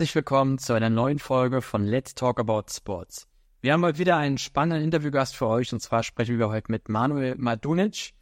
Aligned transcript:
Herzlich 0.00 0.14
willkommen 0.14 0.56
zu 0.56 0.72
einer 0.72 0.88
neuen 0.88 1.18
Folge 1.18 1.60
von 1.60 1.84
Let's 1.84 2.14
Talk 2.14 2.40
About 2.40 2.72
Sports. 2.72 3.28
Wir 3.60 3.74
haben 3.74 3.84
heute 3.84 3.98
wieder 3.98 4.16
einen 4.16 4.38
spannenden 4.38 4.82
Interviewgast 4.82 5.36
für 5.36 5.46
euch 5.46 5.74
und 5.74 5.80
zwar 5.80 6.02
sprechen 6.02 6.38
wir 6.38 6.48
heute 6.48 6.72
mit 6.72 6.88
Manuel 6.88 7.34
Madunic. 7.36 8.14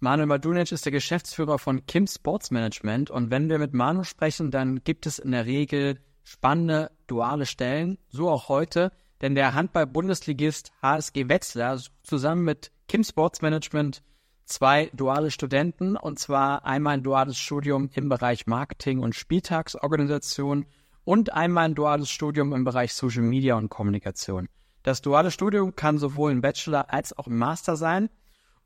Manuel 0.00 0.26
Madunic 0.26 0.72
ist 0.72 0.86
der 0.86 0.90
Geschäftsführer 0.90 1.60
von 1.60 1.86
Kim 1.86 2.08
Sports 2.08 2.50
Management 2.50 3.12
und 3.12 3.30
wenn 3.30 3.48
wir 3.48 3.60
mit 3.60 3.74
Manu 3.74 4.02
sprechen, 4.02 4.50
dann 4.50 4.82
gibt 4.82 5.06
es 5.06 5.20
in 5.20 5.30
der 5.30 5.46
Regel 5.46 6.00
spannende 6.24 6.90
duale 7.06 7.46
Stellen, 7.46 7.98
so 8.08 8.28
auch 8.28 8.48
heute, 8.48 8.90
denn 9.20 9.36
der 9.36 9.54
Handball-Bundesligist 9.54 10.72
HSG 10.82 11.28
Wetzlar 11.28 11.80
zusammen 12.02 12.42
mit 12.42 12.72
Kim 12.88 13.04
Sports 13.04 13.40
Management 13.40 14.02
zwei 14.46 14.90
duale 14.94 15.30
Studenten 15.30 15.96
und 15.96 16.18
zwar 16.18 16.64
einmal 16.64 16.94
ein 16.94 17.02
duales 17.04 17.38
Studium 17.38 17.88
im 17.94 18.08
Bereich 18.08 18.48
Marketing 18.48 18.98
und 18.98 19.14
Spieltagsorganisation 19.14 20.66
und 21.08 21.32
einmal 21.32 21.64
ein 21.64 21.74
duales 21.74 22.10
Studium 22.10 22.52
im 22.52 22.64
Bereich 22.64 22.92
Social 22.92 23.22
Media 23.22 23.54
und 23.54 23.70
Kommunikation. 23.70 24.46
Das 24.82 25.00
duale 25.00 25.30
Studium 25.30 25.74
kann 25.74 25.96
sowohl 25.96 26.32
im 26.32 26.42
Bachelor 26.42 26.92
als 26.92 27.16
auch 27.16 27.28
im 27.28 27.38
Master 27.38 27.76
sein. 27.76 28.10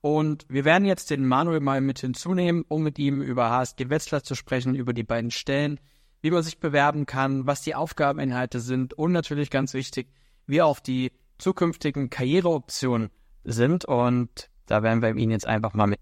Und 0.00 0.44
wir 0.48 0.64
werden 0.64 0.84
jetzt 0.84 1.10
den 1.10 1.24
Manuel 1.24 1.60
mal 1.60 1.80
mit 1.80 2.00
hinzunehmen, 2.00 2.64
um 2.66 2.82
mit 2.82 2.98
ihm 2.98 3.22
über 3.22 3.48
HSG 3.50 3.90
Wetzlar 3.90 4.24
zu 4.24 4.34
sprechen, 4.34 4.74
über 4.74 4.92
die 4.92 5.04
beiden 5.04 5.30
Stellen, 5.30 5.78
wie 6.20 6.32
man 6.32 6.42
sich 6.42 6.58
bewerben 6.58 7.06
kann, 7.06 7.46
was 7.46 7.62
die 7.62 7.76
Aufgabeninhalte 7.76 8.58
sind 8.58 8.92
und 8.92 9.12
natürlich 9.12 9.48
ganz 9.48 9.72
wichtig, 9.72 10.08
wie 10.44 10.62
auch 10.62 10.80
die 10.80 11.12
zukünftigen 11.38 12.10
Karriereoptionen 12.10 13.10
sind. 13.44 13.84
Und 13.84 14.50
da 14.66 14.82
werden 14.82 15.00
wir 15.00 15.14
ihn 15.14 15.30
jetzt 15.30 15.46
einfach 15.46 15.74
mal 15.74 15.86
mit. 15.86 16.00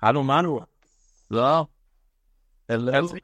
Hallo 0.00 0.22
Manu. 0.22 0.62
So. 1.28 1.68
Hello. 2.66 3.14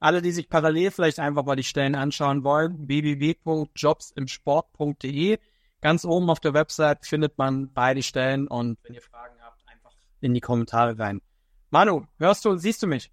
Alle, 0.00 0.20
die 0.20 0.32
sich 0.32 0.50
parallel 0.50 0.90
vielleicht 0.90 1.18
einfach 1.18 1.44
mal 1.44 1.56
die 1.56 1.62
Stellen 1.62 1.94
anschauen 1.94 2.44
wollen, 2.44 2.86
www.jobsimsport.de. 2.86 5.38
Ganz 5.80 6.04
oben 6.04 6.28
auf 6.28 6.40
der 6.40 6.52
Website 6.52 7.06
findet 7.06 7.38
man 7.38 7.72
beide 7.72 8.02
Stellen 8.02 8.46
und 8.46 8.78
wenn 8.82 8.92
ihr 8.94 9.00
Fragen 9.00 9.36
habt, 9.40 9.66
einfach 9.66 9.92
in 10.20 10.34
die 10.34 10.40
Kommentare 10.40 10.98
rein. 10.98 11.22
Manu, 11.70 12.04
hörst 12.18 12.44
du 12.44 12.50
und 12.50 12.58
siehst 12.58 12.82
du 12.82 12.86
mich? 12.86 13.10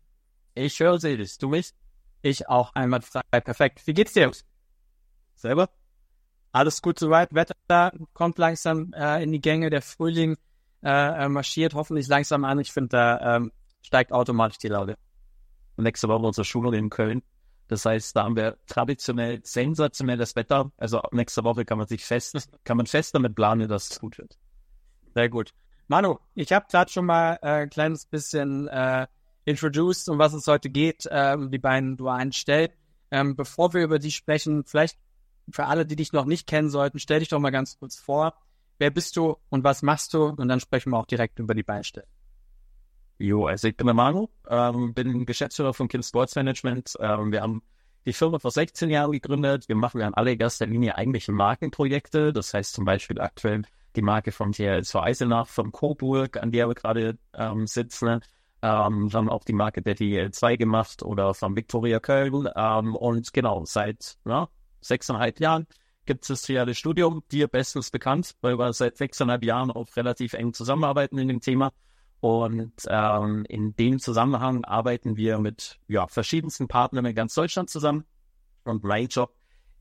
Ich 0.54 0.82
höre 0.82 1.00
sie. 1.00 1.16
Du 1.40 1.48
mich? 1.48 1.72
Ich 2.22 2.48
auch 2.48 2.74
einmal 2.76 3.02
frei. 3.02 3.22
Perfekt. 3.32 3.86
Wie 3.86 3.94
geht's 3.94 4.14
dir? 4.14 4.32
Selber? 5.36 5.70
Alles 6.52 6.82
gut 6.82 7.00
soweit. 7.00 7.34
Wetter 7.34 7.92
kommt 8.14 8.38
langsam 8.38 8.94
äh, 8.94 9.24
in 9.24 9.32
die 9.32 9.42
Gänge. 9.42 9.70
Der 9.70 9.82
Frühling 9.82 10.38
äh, 10.84 11.28
marschiert 11.30 11.74
hoffentlich 11.74 12.08
langsam 12.08 12.46
an. 12.46 12.60
Ich 12.60 12.72
finde, 12.72 12.90
da 12.90 13.38
ähm, 13.38 13.52
steigt 13.82 14.12
automatisch 14.12 14.58
die 14.58 14.68
Laune. 14.68 14.98
Nächste 15.78 16.08
Woche 16.10 16.26
unsere 16.26 16.46
Schule 16.46 16.78
in 16.78 16.90
Köln. 16.90 17.24
Das 17.68 17.86
heißt, 17.86 18.16
da 18.16 18.26
haben 18.26 18.36
wir 18.36 18.58
traditionell 18.68 19.40
sensationelles 19.44 20.36
Wetter. 20.36 20.72
Also 20.78 21.02
nächste 21.12 21.44
Woche 21.44 21.64
kann 21.64 21.78
man 21.78 21.88
sich 21.88 22.04
fest, 22.04 22.50
kann 22.66 22.78
man 22.78 22.86
fest 22.86 23.16
damit 23.16 23.34
planen, 23.34 23.70
dass 23.70 23.90
es 23.90 24.00
gut 24.00 24.18
wird. 24.18 24.38
Sehr 25.16 25.30
gut. 25.30 25.54
Manu, 25.88 26.20
ich 26.36 26.52
habe 26.52 26.66
gerade 26.70 26.92
schon 26.92 27.06
mal 27.06 27.40
äh, 27.42 27.64
ein 27.64 27.70
kleines 27.70 28.06
bisschen 28.06 28.68
äh, 28.68 29.08
introduced, 29.46 30.10
um 30.10 30.20
was 30.20 30.34
es 30.34 30.48
heute 30.48 30.70
geht, 30.70 31.06
äh, 31.06 31.38
die 31.50 31.60
beiden 31.60 31.98
dualen 31.98 32.32
Stellen. 32.32 32.70
Ähm, 33.12 33.36
bevor 33.36 33.74
wir 33.74 33.84
über 33.84 34.00
die 34.00 34.12
sprechen, 34.12 34.64
vielleicht 34.66 34.98
für 35.50 35.66
alle, 35.66 35.86
die 35.86 35.96
dich 35.96 36.14
noch 36.14 36.26
nicht 36.26 36.48
kennen 36.48 36.70
sollten, 36.70 37.00
stell 37.00 37.20
dich 37.20 37.30
doch 37.30 37.40
mal 37.40 37.50
ganz 37.52 37.78
kurz 37.78 37.98
vor. 37.98 38.36
Wer 38.78 38.90
bist 38.90 39.16
du 39.18 39.38
und 39.50 39.64
was 39.64 39.82
machst 39.82 40.14
du? 40.14 40.26
Und 40.26 40.48
dann 40.48 40.60
sprechen 40.60 40.92
wir 40.92 40.98
auch 40.98 41.06
direkt 41.06 41.40
über 41.40 41.54
die 41.54 41.64
beiden 41.64 41.84
Stellen. 41.84 42.08
Jo, 43.20 43.46
also 43.46 43.68
ich 43.68 43.78
bin 43.78 43.86
der 43.86 43.94
Manu, 43.94 44.30
ähm, 44.50 44.94
bin 44.94 45.26
Geschäftsführer 45.26 45.74
von 45.74 45.88
Kim 45.88 46.02
Sports 46.02 46.36
Management. 46.36 46.96
Ähm, 47.00 47.32
wir 47.32 47.42
haben 47.42 47.62
die 48.06 48.14
Firma 48.14 48.40
vor 48.40 48.50
16 48.50 48.90
Jahren 48.90 49.12
gegründet. 49.12 49.68
Wir 49.68 49.76
machen 49.76 50.02
in 50.02 50.14
allererster 50.14 50.66
Linie 50.66 50.96
eigentlich 50.96 51.28
Markenprojekte. 51.28 52.34
Das 52.34 52.54
heißt 52.54 52.74
zum 52.74 52.86
Beispiel 52.86 53.22
aktuell 53.22 53.62
die 53.96 54.02
Marke 54.02 54.32
von 54.32 54.54
THSV 54.54 54.96
Eisenach, 54.96 55.48
von 55.48 55.72
Coburg, 55.72 56.38
an 56.38 56.52
der 56.52 56.68
wir 56.68 56.74
gerade 56.74 57.20
ähm, 57.36 57.68
sitzen. 57.68 58.22
Ähm, 58.62 59.10
haben 59.12 59.30
auch 59.30 59.44
die 59.44 59.54
Marke 59.54 59.82
der 59.82 59.96
DL2 59.96 60.58
gemacht 60.58 61.04
oder 61.04 61.34
von 61.34 61.56
Victoria 61.56 62.00
Köln. 62.00 62.48
Ähm, 62.56 62.96
und 62.96 63.34
genau, 63.34 63.66
seit 63.66 64.18
ja, 64.26 64.50
sechseinhalb 64.82 65.40
Jahren 65.40 65.68
gibt 66.06 66.24
es 66.24 66.28
das 66.28 66.42
triale 66.44 66.76
Studium, 66.76 67.24
dir 67.32 67.48
bestens 67.48 67.92
bekannt, 67.92 68.36
weil 68.42 68.58
wir 68.58 68.74
seit 68.74 68.98
sechseinhalb 68.98 69.44
Jahren 69.44 69.72
auch 69.72 69.88
relativ 69.96 70.34
eng 70.34 70.54
zusammenarbeiten 70.54 71.18
in 71.18 71.28
dem 71.28 71.42
Thema. 71.42 71.72
Und 72.20 72.74
ähm, 72.88 73.46
in 73.50 73.76
dem 73.76 74.00
Zusammenhang 74.00 74.64
arbeiten 74.64 75.18
wir 75.18 75.40
mit 75.40 75.80
ja, 75.88 76.08
verschiedensten 76.08 76.68
Partnern 76.68 77.06
in 77.06 77.16
ganz 77.16 77.34
Deutschland 77.34 77.70
zusammen. 77.70 78.06
Und 78.64 78.84
mein 78.84 79.08
Job 79.08 79.34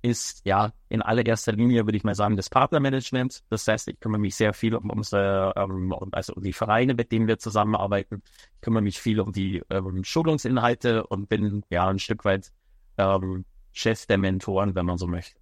ist 0.03 0.43
ja 0.45 0.73
in 0.89 1.03
allererster 1.03 1.53
Linie, 1.53 1.87
würde 1.87 1.97
ich 1.97 2.05
mal 2.05 2.15
sagen, 2.15 2.37
das 2.37 2.49
Partnermanagement. 2.49 3.45
Das 3.51 3.69
heißt, 3.69 3.89
ich 3.89 4.01
kümmere 4.01 4.21
mich 4.21 4.35
sehr 4.35 4.53
viel 4.53 4.75
um 4.75 4.91
unsere, 4.91 5.53
ähm, 5.57 5.95
also 6.13 6.35
um 6.35 6.43
die 6.43 6.53
Vereine, 6.53 6.95
mit 6.95 7.13
denen 7.13 7.29
wir 7.29 7.39
zusammenarbeiten. 7.39 8.23
Ich 8.55 8.61
kümmere 8.63 8.83
mich 8.83 9.01
viel 9.01 9.21
um 9.21 9.33
die 9.33 9.63
ähm, 9.71 10.05
Schulungsinhalte 10.05 11.07
und 11.07 11.29
bin 11.29 11.63
ja 11.71 11.89
ein 11.89 11.99
Stück 11.99 12.25
weit 12.25 12.51
ähm, 12.99 13.45
Chef 13.73 14.07
der 14.07 14.19
Mentoren, 14.19 14.75
wenn 14.75 14.87
man 14.87 14.99
so 14.99 15.07
möchte. 15.07 15.39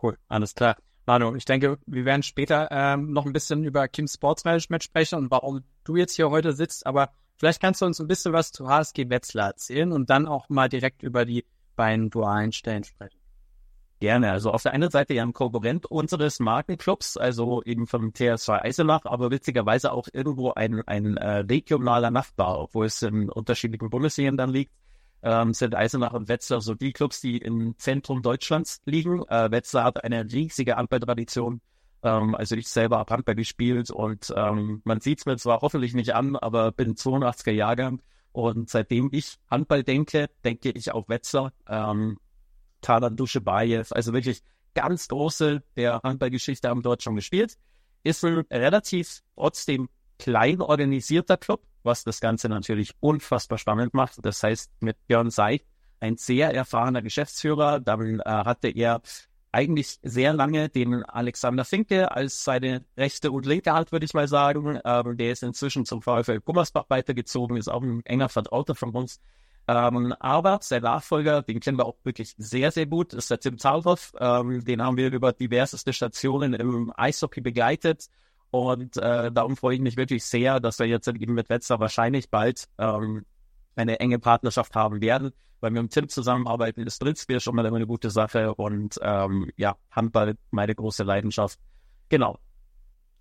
Cool, 0.00 0.16
alles 0.28 0.54
klar. 0.54 0.76
Manu, 1.06 1.36
ich 1.36 1.44
denke, 1.44 1.78
wir 1.86 2.04
werden 2.04 2.22
später 2.22 2.68
ähm, 2.70 3.12
noch 3.12 3.26
ein 3.26 3.32
bisschen 3.32 3.64
über 3.64 3.86
Kim 3.86 4.08
Sports 4.08 4.44
Management 4.44 4.82
sprechen 4.82 5.18
und 5.18 5.30
warum 5.30 5.62
du 5.84 5.96
jetzt 5.96 6.16
hier 6.16 6.30
heute 6.30 6.52
sitzt, 6.52 6.84
aber 6.84 7.10
vielleicht 7.36 7.60
kannst 7.60 7.80
du 7.80 7.86
uns 7.86 8.00
ein 8.00 8.08
bisschen 8.08 8.32
was 8.32 8.50
zu 8.50 8.68
HSG 8.68 9.08
Wetzlar 9.08 9.48
erzählen 9.48 9.92
und 9.92 10.10
dann 10.10 10.26
auch 10.26 10.48
mal 10.48 10.68
direkt 10.68 11.04
über 11.04 11.24
die 11.24 11.44
beiden 11.76 12.10
dualen 12.10 12.50
Stellen 12.50 12.82
sprechen. 12.82 13.15
Gerne. 13.98 14.30
Also 14.30 14.50
auf 14.52 14.62
der 14.62 14.72
einen 14.72 14.90
Seite 14.90 15.14
ja 15.14 15.22
ein 15.22 15.32
Konkurrent 15.32 15.86
unseres 15.86 16.38
Markenclubs, 16.38 17.16
also 17.16 17.62
eben 17.62 17.86
vom 17.86 18.12
TSV 18.12 18.50
Eisenach, 18.50 19.06
aber 19.06 19.30
witzigerweise 19.30 19.90
auch 19.92 20.08
irgendwo 20.12 20.52
ein, 20.52 20.82
ein 20.86 21.16
äh, 21.16 21.38
regionaler 21.38 22.10
Nachbar, 22.10 22.60
obwohl 22.60 22.86
es 22.86 23.00
in 23.00 23.30
unterschiedlichen 23.30 23.88
Bundesländern 23.88 24.36
dann 24.36 24.50
liegt, 24.50 24.72
ähm, 25.22 25.54
sind 25.54 25.74
Eisenach 25.74 26.12
und 26.12 26.28
Wetzlar 26.28 26.60
so 26.60 26.74
die 26.74 26.92
Clubs, 26.92 27.22
die 27.22 27.38
im 27.38 27.74
Zentrum 27.78 28.20
Deutschlands 28.20 28.82
liegen. 28.84 29.26
Äh, 29.28 29.50
Wetzlar 29.50 29.84
hat 29.84 30.04
eine 30.04 30.30
riesige 30.30 30.76
Handballtradition. 30.76 31.62
Ähm, 32.02 32.34
also 32.34 32.54
ich 32.54 32.68
selber 32.68 32.98
habe 32.98 33.14
Handball 33.14 33.34
gespielt 33.34 33.90
und 33.90 34.32
ähm, 34.36 34.82
man 34.84 35.00
sieht 35.00 35.20
es 35.20 35.26
mir 35.26 35.38
zwar 35.38 35.62
hoffentlich 35.62 35.94
nicht 35.94 36.14
an, 36.14 36.36
aber 36.36 36.70
bin 36.70 36.96
82er 36.96 37.52
Jahrgang 37.52 38.02
und 38.32 38.68
seitdem 38.68 39.08
ich 39.12 39.38
Handball 39.50 39.82
denke, 39.82 40.28
denke 40.44 40.70
ich 40.70 40.92
auch 40.92 41.08
Wetzlar. 41.08 41.52
Ähm, 41.66 42.18
Talan 42.86 43.16
Duschebaev, 43.16 43.92
also 43.92 44.12
wirklich 44.12 44.42
ganz 44.74 45.08
große 45.08 45.60
der 45.74 46.00
Handballgeschichte 46.04 46.68
haben 46.68 46.82
dort 46.82 47.02
schon 47.02 47.16
gespielt. 47.16 47.58
Ist 48.04 48.24
ein 48.24 48.44
relativ 48.48 49.22
trotzdem 49.34 49.88
klein 50.20 50.60
organisierter 50.60 51.36
Club, 51.36 51.62
was 51.82 52.04
das 52.04 52.20
Ganze 52.20 52.48
natürlich 52.48 52.94
unfassbar 53.00 53.58
spannend 53.58 53.92
macht. 53.92 54.24
Das 54.24 54.40
heißt, 54.40 54.70
mit 54.78 54.96
Björn 55.08 55.30
Seid, 55.30 55.62
ein 55.98 56.16
sehr 56.16 56.54
erfahrener 56.54 57.02
Geschäftsführer, 57.02 57.80
dann 57.80 58.20
äh, 58.20 58.22
hatte 58.24 58.68
er 58.68 59.02
eigentlich 59.50 59.98
sehr 60.02 60.32
lange 60.32 60.68
den 60.68 61.02
Alexander 61.02 61.64
Finke 61.64 62.12
als 62.12 62.44
seine 62.44 62.84
rechte 62.96 63.32
und 63.32 63.46
linke 63.46 63.72
Hand, 63.72 63.90
würde 63.90 64.04
ich 64.04 64.14
mal 64.14 64.28
sagen. 64.28 64.78
Ähm, 64.84 65.16
der 65.16 65.32
ist 65.32 65.42
inzwischen 65.42 65.86
zum 65.86 66.02
VfL 66.02 66.40
Gummersbach 66.40 66.84
weitergezogen, 66.88 67.56
ist 67.56 67.68
auch 67.68 67.82
ein 67.82 68.04
enger 68.04 68.28
Vertrauter 68.28 68.76
von 68.76 68.90
uns. 68.90 69.18
Ähm, 69.68 70.14
aber 70.20 70.58
sein 70.62 70.82
Nachfolger, 70.82 71.42
den 71.42 71.60
kennen 71.60 71.78
wir 71.78 71.86
auch 71.86 71.96
wirklich 72.04 72.34
sehr, 72.38 72.70
sehr 72.70 72.86
gut, 72.86 73.12
ist 73.14 73.30
der 73.30 73.40
Tim 73.40 73.58
Zahlhoff. 73.58 74.12
Ähm, 74.18 74.64
den 74.64 74.82
haben 74.82 74.96
wir 74.96 75.12
über 75.12 75.32
diverseste 75.32 75.92
Stationen 75.92 76.54
im 76.54 76.92
Eishockey 76.96 77.40
begleitet. 77.40 78.06
Und 78.50 78.96
äh, 78.96 79.32
darum 79.32 79.56
freue 79.56 79.74
ich 79.74 79.80
mich 79.80 79.96
wirklich 79.96 80.24
sehr, 80.24 80.60
dass 80.60 80.78
wir 80.78 80.86
jetzt 80.86 81.08
eben 81.08 81.34
mit 81.34 81.48
Wetzlar 81.48 81.80
wahrscheinlich 81.80 82.30
bald 82.30 82.68
ähm, 82.78 83.24
eine 83.74 83.98
enge 83.98 84.18
Partnerschaft 84.18 84.74
haben 84.76 85.00
werden, 85.00 85.32
weil 85.60 85.74
wir 85.74 85.82
mit 85.82 85.92
Tim 85.92 86.08
zusammenarbeiten, 86.08 86.86
ist 86.86 87.02
Dritzbier 87.02 87.40
schon 87.40 87.56
mal 87.56 87.66
eine 87.66 87.86
gute 87.86 88.10
Sache 88.10 88.54
und 88.54 88.98
ähm, 89.02 89.50
ja, 89.56 89.76
Handball, 89.90 90.36
meine 90.50 90.74
große 90.74 91.02
Leidenschaft. 91.02 91.58
Genau. 92.08 92.38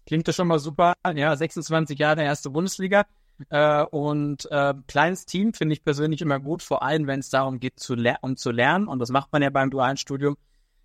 Klingt 0.06 0.27
das 0.27 0.36
schon 0.36 0.48
mal 0.48 0.59
super. 0.59 0.94
Ja, 1.15 1.36
26 1.36 1.98
Jahre 1.98 2.21
erste 2.21 2.51
Bundesliga. 2.51 3.06
Äh, 3.49 3.83
und 3.83 4.49
äh, 4.51 4.73
kleines 4.87 5.25
Team 5.25 5.53
finde 5.53 5.73
ich 5.73 5.83
persönlich 5.83 6.21
immer 6.21 6.39
gut, 6.39 6.63
vor 6.63 6.83
allem 6.83 7.07
wenn 7.07 7.19
es 7.19 7.29
darum 7.29 7.59
geht, 7.59 7.79
zu, 7.79 7.95
um 8.21 8.37
zu 8.37 8.51
lernen. 8.51 8.87
Und 8.87 8.99
das 8.99 9.09
macht 9.09 9.31
man 9.31 9.41
ja 9.41 9.49
beim 9.49 9.69
dualen 9.69 9.97
Studium, 9.97 10.37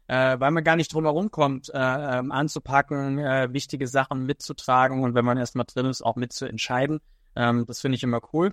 äh, 0.08 0.38
weil 0.38 0.50
man 0.50 0.64
gar 0.64 0.76
nicht 0.76 0.92
drum 0.92 1.04
herum 1.04 1.30
kommt, 1.30 1.68
äh, 1.72 1.78
ähm, 1.78 2.32
anzupacken, 2.32 3.18
äh, 3.18 3.52
wichtige 3.52 3.86
Sachen 3.86 4.26
mitzutragen 4.26 5.02
und 5.02 5.14
wenn 5.14 5.24
man 5.24 5.38
erstmal 5.38 5.66
drin 5.66 5.86
ist, 5.86 6.02
auch 6.02 6.16
mitzuentscheiden. 6.16 7.00
Ähm, 7.36 7.64
das 7.66 7.80
finde 7.80 7.96
ich 7.96 8.02
immer 8.02 8.20
cool. 8.32 8.52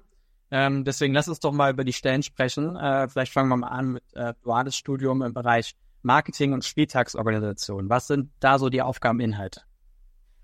Ähm, 0.49 0.85
deswegen 0.85 1.13
lass 1.13 1.27
uns 1.27 1.39
doch 1.39 1.51
mal 1.51 1.73
über 1.73 1.83
die 1.83 1.93
Stellen 1.93 2.23
sprechen. 2.23 2.75
Äh, 2.75 3.09
vielleicht 3.09 3.33
fangen 3.33 3.49
wir 3.49 3.57
mal 3.57 3.67
an 3.67 3.93
mit 3.93 4.03
äh, 4.13 4.33
duales 4.43 4.77
Studium 4.77 5.21
im 5.21 5.33
Bereich 5.33 5.75
Marketing 6.03 6.53
und 6.53 6.63
Spieltagsorganisation. 6.63 7.89
Was 7.89 8.07
sind 8.07 8.31
da 8.39 8.59
so 8.59 8.69
die 8.69 8.81
Aufgabeninhalte? 8.81 9.66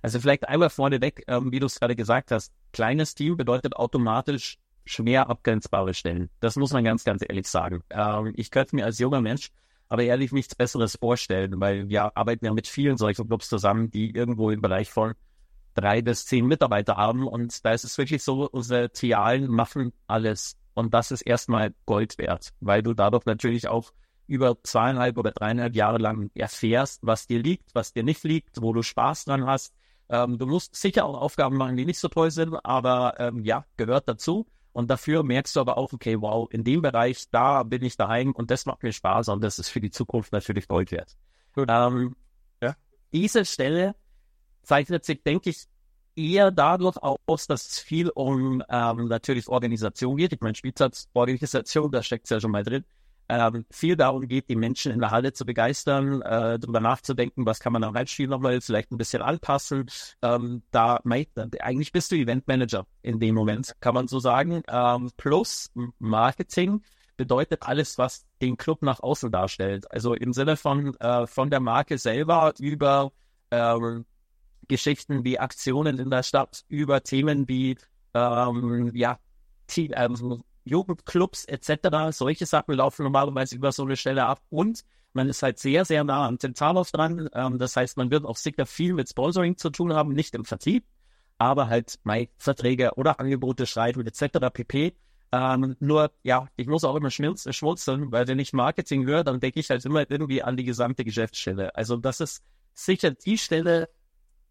Also 0.03 0.19
vielleicht 0.19 0.47
einmal 0.47 0.69
vorneweg, 0.69 1.23
ähm, 1.27 1.51
wie 1.51 1.59
du 1.59 1.65
es 1.65 1.79
gerade 1.79 1.95
gesagt 1.95 2.29
hast, 2.31 2.51
kleines 2.73 3.15
Team 3.15 3.38
bedeutet 3.38 3.75
automatisch 3.75 4.57
schwer 4.85 5.29
abgrenzbare 5.29 5.94
Stellen. 5.94 6.29
Das 6.41 6.57
muss 6.57 6.73
man 6.73 6.83
ganz, 6.83 7.05
ganz 7.05 7.23
ehrlich 7.27 7.47
sagen. 7.47 7.83
Ähm, 7.89 8.33
ich 8.35 8.51
könnte 8.51 8.75
mir 8.75 8.85
als 8.85 9.00
junger 9.00 9.21
Mensch 9.21 9.50
aber 9.88 10.03
ehrlich 10.03 10.31
nichts 10.31 10.55
Besseres 10.55 10.97
vorstellen, 11.00 11.59
weil 11.61 11.88
wir 11.88 12.17
arbeiten 12.17 12.45
ja 12.45 12.53
mit 12.53 12.67
vielen 12.67 12.97
solchen 12.97 13.27
Clubs 13.27 13.47
zusammen, 13.47 13.91
die 13.91 14.09
irgendwo 14.09 14.50
im 14.50 14.59
Bereich 14.59 14.89
von 14.91 15.13
drei 15.73 16.01
bis 16.01 16.25
zehn 16.25 16.47
Mitarbeiter 16.47 16.97
haben. 16.97 17.27
Und 17.27 17.63
da 17.63 17.71
ist 17.71 17.85
es 17.85 17.97
wirklich 17.97 18.23
so, 18.23 18.49
unsere 18.49 18.91
Trialen 18.91 19.47
machen 19.47 19.94
alles. 20.07 20.57
Und 20.73 20.94
das 20.94 21.11
ist 21.11 21.21
erstmal 21.21 21.73
Gold 21.85 22.17
wert, 22.17 22.49
weil 22.59 22.81
du 22.83 22.94
dadurch 22.94 23.25
natürlich 23.25 23.67
auch 23.67 23.94
über 24.27 24.57
zweieinhalb 24.63 25.17
oder 25.17 25.31
dreieinhalb 25.31 25.75
Jahre 25.75 25.99
lang 25.99 26.31
erfährst, 26.33 26.99
was 27.03 27.27
dir 27.27 27.41
liegt, 27.41 27.75
was 27.75 27.94
dir 27.94 28.03
nicht 28.03 28.23
liegt, 28.23 28.61
wo 28.61 28.73
du 28.73 28.81
Spaß 28.81 29.25
dran 29.25 29.45
hast. 29.45 29.73
Ähm, 30.13 30.38
du 30.38 30.45
musst 30.45 30.75
sicher 30.75 31.06
auch 31.06 31.19
Aufgaben 31.19 31.57
machen, 31.57 31.75
die 31.75 31.86
nicht 31.86 31.98
so 31.98 32.07
toll 32.07 32.30
sind, 32.30 32.54
aber 32.63 33.15
ähm, 33.18 33.44
ja, 33.44 33.65
gehört 33.77 34.07
dazu. 34.07 34.45
Und 34.71 34.92
dafür 34.92 35.24
merkst 35.24 35.56
du 35.56 35.60
aber 35.60 35.75
auch, 35.75 35.92
okay, 35.92 36.21
wow, 36.21 36.48
in 36.51 36.63
dem 36.63 36.83
Bereich, 36.83 37.30
da 37.31 37.63
bin 37.63 37.83
ich 37.83 37.98
daheim 37.98 38.31
und 38.31 38.51
das 38.51 38.68
macht 38.68 38.83
mir 38.83 38.92
Spaß 38.92 39.30
und 39.30 39.44
das 39.44 39.57
ist 39.57 39.69
für 39.69 39.81
die 39.81 39.89
Zukunft 39.89 40.31
natürlich 40.31 40.68
Gold 40.68 40.92
wert. 40.92 41.18
Ähm, 41.57 42.15
ja. 42.62 42.75
Diese 43.12 43.44
Stelle 43.44 43.95
zeichnet 44.62 45.04
sich, 45.04 45.24
denke 45.24 45.50
ich, 45.50 45.65
eher 46.16 46.51
dadurch 46.51 46.98
aus, 47.01 47.48
dass 47.48 47.66
es 47.66 47.80
viel 47.80 48.09
um 48.09 48.63
ähm, 48.69 49.07
natürlich 49.07 49.48
Organisation 49.48 50.18
geht. 50.18 50.33
Ich 50.33 50.42
meine, 50.42 50.54
Spielzeugorganisation, 50.54 51.92
da 51.92 52.04
steckt 52.04 52.25
es 52.25 52.30
ja 52.30 52.39
schon 52.39 52.51
mal 52.51 52.63
drin 52.63 52.86
ähm, 53.39 53.65
viel 53.71 53.95
darum 53.95 54.27
geht, 54.27 54.50
die 54.50 54.56
Menschen 54.56 54.91
in 54.91 55.00
der 55.00 55.12
Halle 55.12 55.33
zu 55.33 55.45
begeistern, 55.45 56.21
äh, 56.21 56.59
darüber 56.59 56.80
nachzudenken, 56.80 57.45
was 57.45 57.59
kann 57.59 57.74
man 57.74 57.83
am 57.83 57.95
Reitspiel 57.95 58.27
nochmal 58.27 58.62
vielleicht 58.62 58.91
ein 58.91 58.97
bisschen 58.97 59.21
anpassen. 59.21 59.89
Ähm, 60.21 60.63
da 60.71 61.00
eigentlich 61.59 61.91
bist 61.91 62.12
du 62.12 62.15
Eventmanager 62.15 62.85
in 63.01 63.19
dem 63.19 63.35
Moment, 63.35 63.74
kann 63.80 63.94
man 63.94 64.07
so 64.07 64.19
sagen. 64.19 64.63
Ähm, 64.68 65.12
plus 65.18 65.71
Marketing 66.00 66.81
bedeutet 67.18 67.63
alles, 67.63 67.97
was 67.97 68.25
den 68.41 68.57
Club 68.57 68.81
nach 68.81 69.00
außen 69.00 69.31
darstellt. 69.31 69.89
Also 69.91 70.13
im 70.13 70.33
Sinne 70.33 70.57
von 70.57 70.95
äh, 71.00 71.27
von 71.27 71.50
der 71.50 71.59
Marke 71.59 71.97
selber 71.97 72.53
über 72.59 73.12
ähm, 73.51 74.06
Geschichten 74.68 75.24
wie 75.24 75.39
Aktionen 75.39 76.00
in 76.00 76.09
der 76.09 76.24
Stadt, 76.24 76.63
über 76.68 77.03
Themen 77.03 77.47
wie 77.47 77.77
ähm, 78.13 78.91
ja, 78.94 79.19
Team, 79.68 79.91
ähm, 79.95 80.44
Jugendclubs 80.65 81.45
etc. 81.45 82.12
Solche 82.12 82.45
Sachen 82.45 82.75
laufen 82.75 83.04
normalerweise 83.04 83.56
über 83.56 83.71
so 83.71 83.83
eine 83.83 83.95
Stelle 83.95 84.25
ab 84.25 84.42
und 84.50 84.83
man 85.13 85.30
ist 85.30 85.44
halt 85.44 85.60
sehr, 85.60 85.86
sehr 85.86 86.04
nah 86.04 86.27
am 86.27 86.39
Tentarov 86.39 86.92
dran. 86.92 87.30
Ähm, 87.33 87.60
das 87.60 87.75
heißt, 87.75 87.98
man 87.98 88.12
wird 88.12 88.25
auch 88.25 88.38
sicher 88.38 88.65
viel 88.65 88.94
mit 88.94 89.10
Sponsoring 89.10 89.57
zu 89.57 89.69
tun 89.69 89.94
haben, 89.94 90.13
nicht 90.13 90.33
im 90.36 90.45
Vertrieb, 90.45 90.86
aber 91.38 91.68
halt 91.68 92.00
mal 92.04 92.27
Verträge 92.38 92.94
oder 92.95 93.19
Angebote 93.19 93.65
schreiben 93.65 94.06
etc. 94.06 94.50
pp. 94.51 94.95
Ähm, 95.31 95.75
nur, 95.80 96.12
ja, 96.24 96.48
ich 96.56 96.68
muss 96.68 96.83
auch 96.83 96.95
immer 96.95 97.09
schmunzeln, 97.09 98.12
weil 98.12 98.27
wenn 98.27 98.39
ich 98.39 98.54
Marketing 98.54 99.06
höre, 99.06 99.24
dann 99.24 99.39
denke 99.39 99.59
ich 99.59 99.69
halt 99.69 99.83
immer 99.86 100.09
irgendwie 100.09 100.44
an 100.44 100.57
die 100.57 100.63
gesamte 100.63 101.04
Geschäftsstelle. 101.04 101.75
Also 101.75 101.98
das 101.98 102.19
ist 102.19 102.44
sicher 102.74 103.12
die 103.12 103.38
Stelle, 103.38 103.89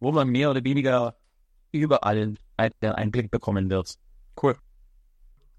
wo 0.01 0.11
man 0.11 0.29
mehr 0.29 0.51
oder 0.51 0.65
weniger 0.65 1.17
überall 1.71 2.37
einen 2.57 2.75
Einblick 2.83 3.31
bekommen 3.31 3.71
wird. 3.71 3.95
Cool. 4.41 4.57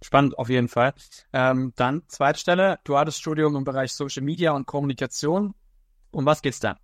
Spannend 0.03 0.37
auf 0.37 0.49
jeden 0.49 0.67
Fall. 0.67 0.93
Ähm, 1.31 1.71
dann 1.75 2.03
zweite 2.07 2.37
Stelle, 2.37 2.79
duales 2.83 3.17
Studium 3.17 3.55
im 3.55 3.63
Bereich 3.63 3.93
Social 3.93 4.21
Media 4.21 4.51
und 4.51 4.65
Kommunikation. 4.65 5.53
Um 6.11 6.25
was 6.25 6.41
geht's 6.41 6.59
da? 6.59 6.77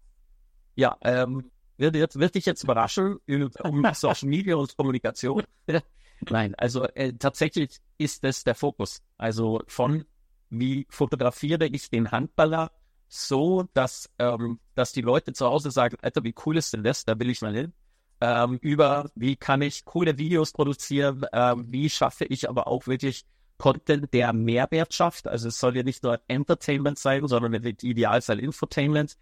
Ja, 0.75 0.97
ähm, 1.01 1.51
wird, 1.77 1.95
jetzt, 1.95 2.17
wird 2.17 2.35
dich 2.35 2.45
jetzt 2.45 2.63
überraschen 2.63 3.17
um 3.63 3.85
Social 3.93 4.29
Media 4.29 4.55
und 4.55 4.75
Kommunikation. 4.75 5.43
Nein, 6.29 6.55
also 6.55 6.85
äh, 6.95 7.13
tatsächlich 7.13 7.79
ist 7.97 8.23
das 8.23 8.43
der 8.43 8.55
Fokus. 8.55 9.01
Also 9.17 9.61
von 9.67 10.05
wie 10.49 10.87
fotografiere 10.89 11.65
ich 11.67 11.89
den 11.89 12.11
Handballer 12.11 12.71
so, 13.09 13.67
dass, 13.73 14.09
ähm, 14.17 14.59
dass 14.75 14.93
die 14.93 15.01
Leute 15.01 15.33
zu 15.33 15.45
Hause 15.45 15.71
sagen, 15.71 15.97
Alter, 16.01 16.23
wie 16.23 16.35
cool 16.45 16.57
ist 16.57 16.73
denn 16.73 16.83
das? 16.83 17.03
Da 17.03 17.19
will 17.19 17.29
ich 17.29 17.41
mal 17.41 17.53
hin 17.53 17.73
ähm, 18.21 18.57
über 18.61 19.09
wie 19.15 19.35
kann 19.35 19.61
ich 19.61 19.85
coole 19.85 20.17
Videos 20.17 20.51
produzieren, 20.51 21.25
ähm, 21.33 21.65
wie 21.69 21.89
schaffe 21.89 22.25
ich 22.25 22.49
aber 22.49 22.67
auch 22.67 22.87
wirklich 22.87 23.25
Content, 23.57 24.13
der 24.13 24.33
Mehrwert 24.33 24.93
schafft. 24.93 25.27
Also 25.27 25.49
es 25.49 25.59
soll 25.59 25.75
ja 25.75 25.83
nicht 25.83 26.03
nur 26.03 26.19
Entertainment 26.27 26.97
sein, 26.97 27.27
sondern 27.27 27.51
mit 27.51 27.83
Idealfall 27.83 28.39
Infotainment. 28.39 29.17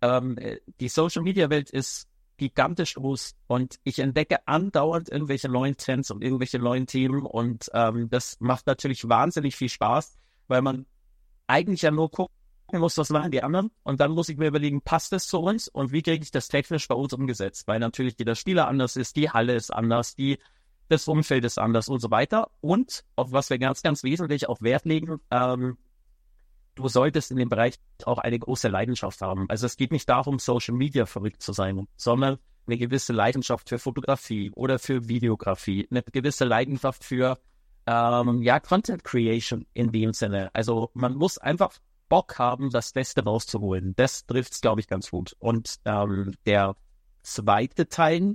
Ähm, 0.00 0.38
die 0.80 0.88
Social 0.88 1.22
Media 1.22 1.50
Welt 1.50 1.70
ist 1.70 2.08
gigantisch 2.38 2.94
groß 2.94 3.36
und 3.46 3.78
ich 3.84 3.98
entdecke 3.98 4.46
andauernd 4.48 5.08
irgendwelche 5.10 5.48
neuen 5.48 5.76
Trends 5.76 6.10
und 6.10 6.24
irgendwelche 6.24 6.58
neuen 6.58 6.86
Themen 6.86 7.24
und 7.24 7.70
ähm, 7.74 8.08
das 8.10 8.36
macht 8.40 8.66
natürlich 8.66 9.08
wahnsinnig 9.08 9.54
viel 9.54 9.68
Spaß, 9.68 10.18
weil 10.48 10.62
man 10.62 10.86
eigentlich 11.46 11.82
ja 11.82 11.90
nur 11.90 12.10
guckt, 12.10 12.34
muss, 12.80 12.98
was 12.98 13.10
machen 13.10 13.30
die 13.30 13.42
anderen? 13.42 13.70
Und 13.82 14.00
dann 14.00 14.12
muss 14.12 14.28
ich 14.28 14.36
mir 14.36 14.48
überlegen, 14.48 14.82
passt 14.82 15.12
das 15.12 15.26
zu 15.26 15.38
uns 15.38 15.68
und 15.68 15.92
wie 15.92 16.02
kriege 16.02 16.22
ich 16.22 16.30
das 16.30 16.48
technisch 16.48 16.88
bei 16.88 16.94
uns 16.94 17.12
umgesetzt? 17.12 17.66
Weil 17.68 17.78
natürlich 17.80 18.14
jeder 18.18 18.34
Spieler 18.34 18.68
anders 18.68 18.96
ist, 18.96 19.16
die 19.16 19.30
Halle 19.30 19.54
ist 19.54 19.72
anders, 19.72 20.14
die, 20.14 20.38
das 20.88 21.08
Umfeld 21.08 21.44
ist 21.44 21.58
anders 21.58 21.88
und 21.88 22.00
so 22.00 22.10
weiter. 22.10 22.50
Und 22.60 23.04
auf 23.16 23.32
was 23.32 23.50
wir 23.50 23.58
ganz, 23.58 23.82
ganz 23.82 24.04
wesentlich 24.04 24.48
auch 24.48 24.60
Wert 24.62 24.84
legen, 24.84 25.20
ähm, 25.30 25.78
du 26.74 26.88
solltest 26.88 27.30
in 27.30 27.36
dem 27.36 27.48
Bereich 27.48 27.74
auch 28.04 28.18
eine 28.18 28.38
große 28.38 28.68
Leidenschaft 28.68 29.20
haben. 29.20 29.46
Also 29.48 29.66
es 29.66 29.76
geht 29.76 29.92
nicht 29.92 30.08
darum, 30.08 30.38
Social 30.38 30.74
Media 30.74 31.06
verrückt 31.06 31.42
zu 31.42 31.52
sein, 31.52 31.86
sondern 31.96 32.38
eine 32.66 32.78
gewisse 32.78 33.12
Leidenschaft 33.12 33.68
für 33.68 33.78
Fotografie 33.78 34.50
oder 34.54 34.78
für 34.78 35.08
Videografie, 35.08 35.88
eine 35.90 36.02
gewisse 36.02 36.44
Leidenschaft 36.44 37.04
für 37.04 37.38
ähm, 37.86 38.42
ja, 38.42 38.60
Content 38.60 39.04
Creation 39.04 39.66
in 39.74 39.90
dem 39.92 40.12
Sinne. 40.12 40.50
Also 40.52 40.90
man 40.94 41.14
muss 41.14 41.38
einfach 41.38 41.72
Bock 42.12 42.38
haben, 42.38 42.68
das 42.68 42.92
Beste 42.92 43.24
rauszuholen. 43.24 43.94
Das 43.96 44.26
trifft 44.26 44.52
es, 44.52 44.60
glaube 44.60 44.82
ich, 44.82 44.86
ganz 44.86 45.10
gut. 45.10 45.34
Und 45.38 45.76
ähm, 45.86 46.34
der 46.44 46.76
zweite 47.22 47.88
Teil 47.88 48.34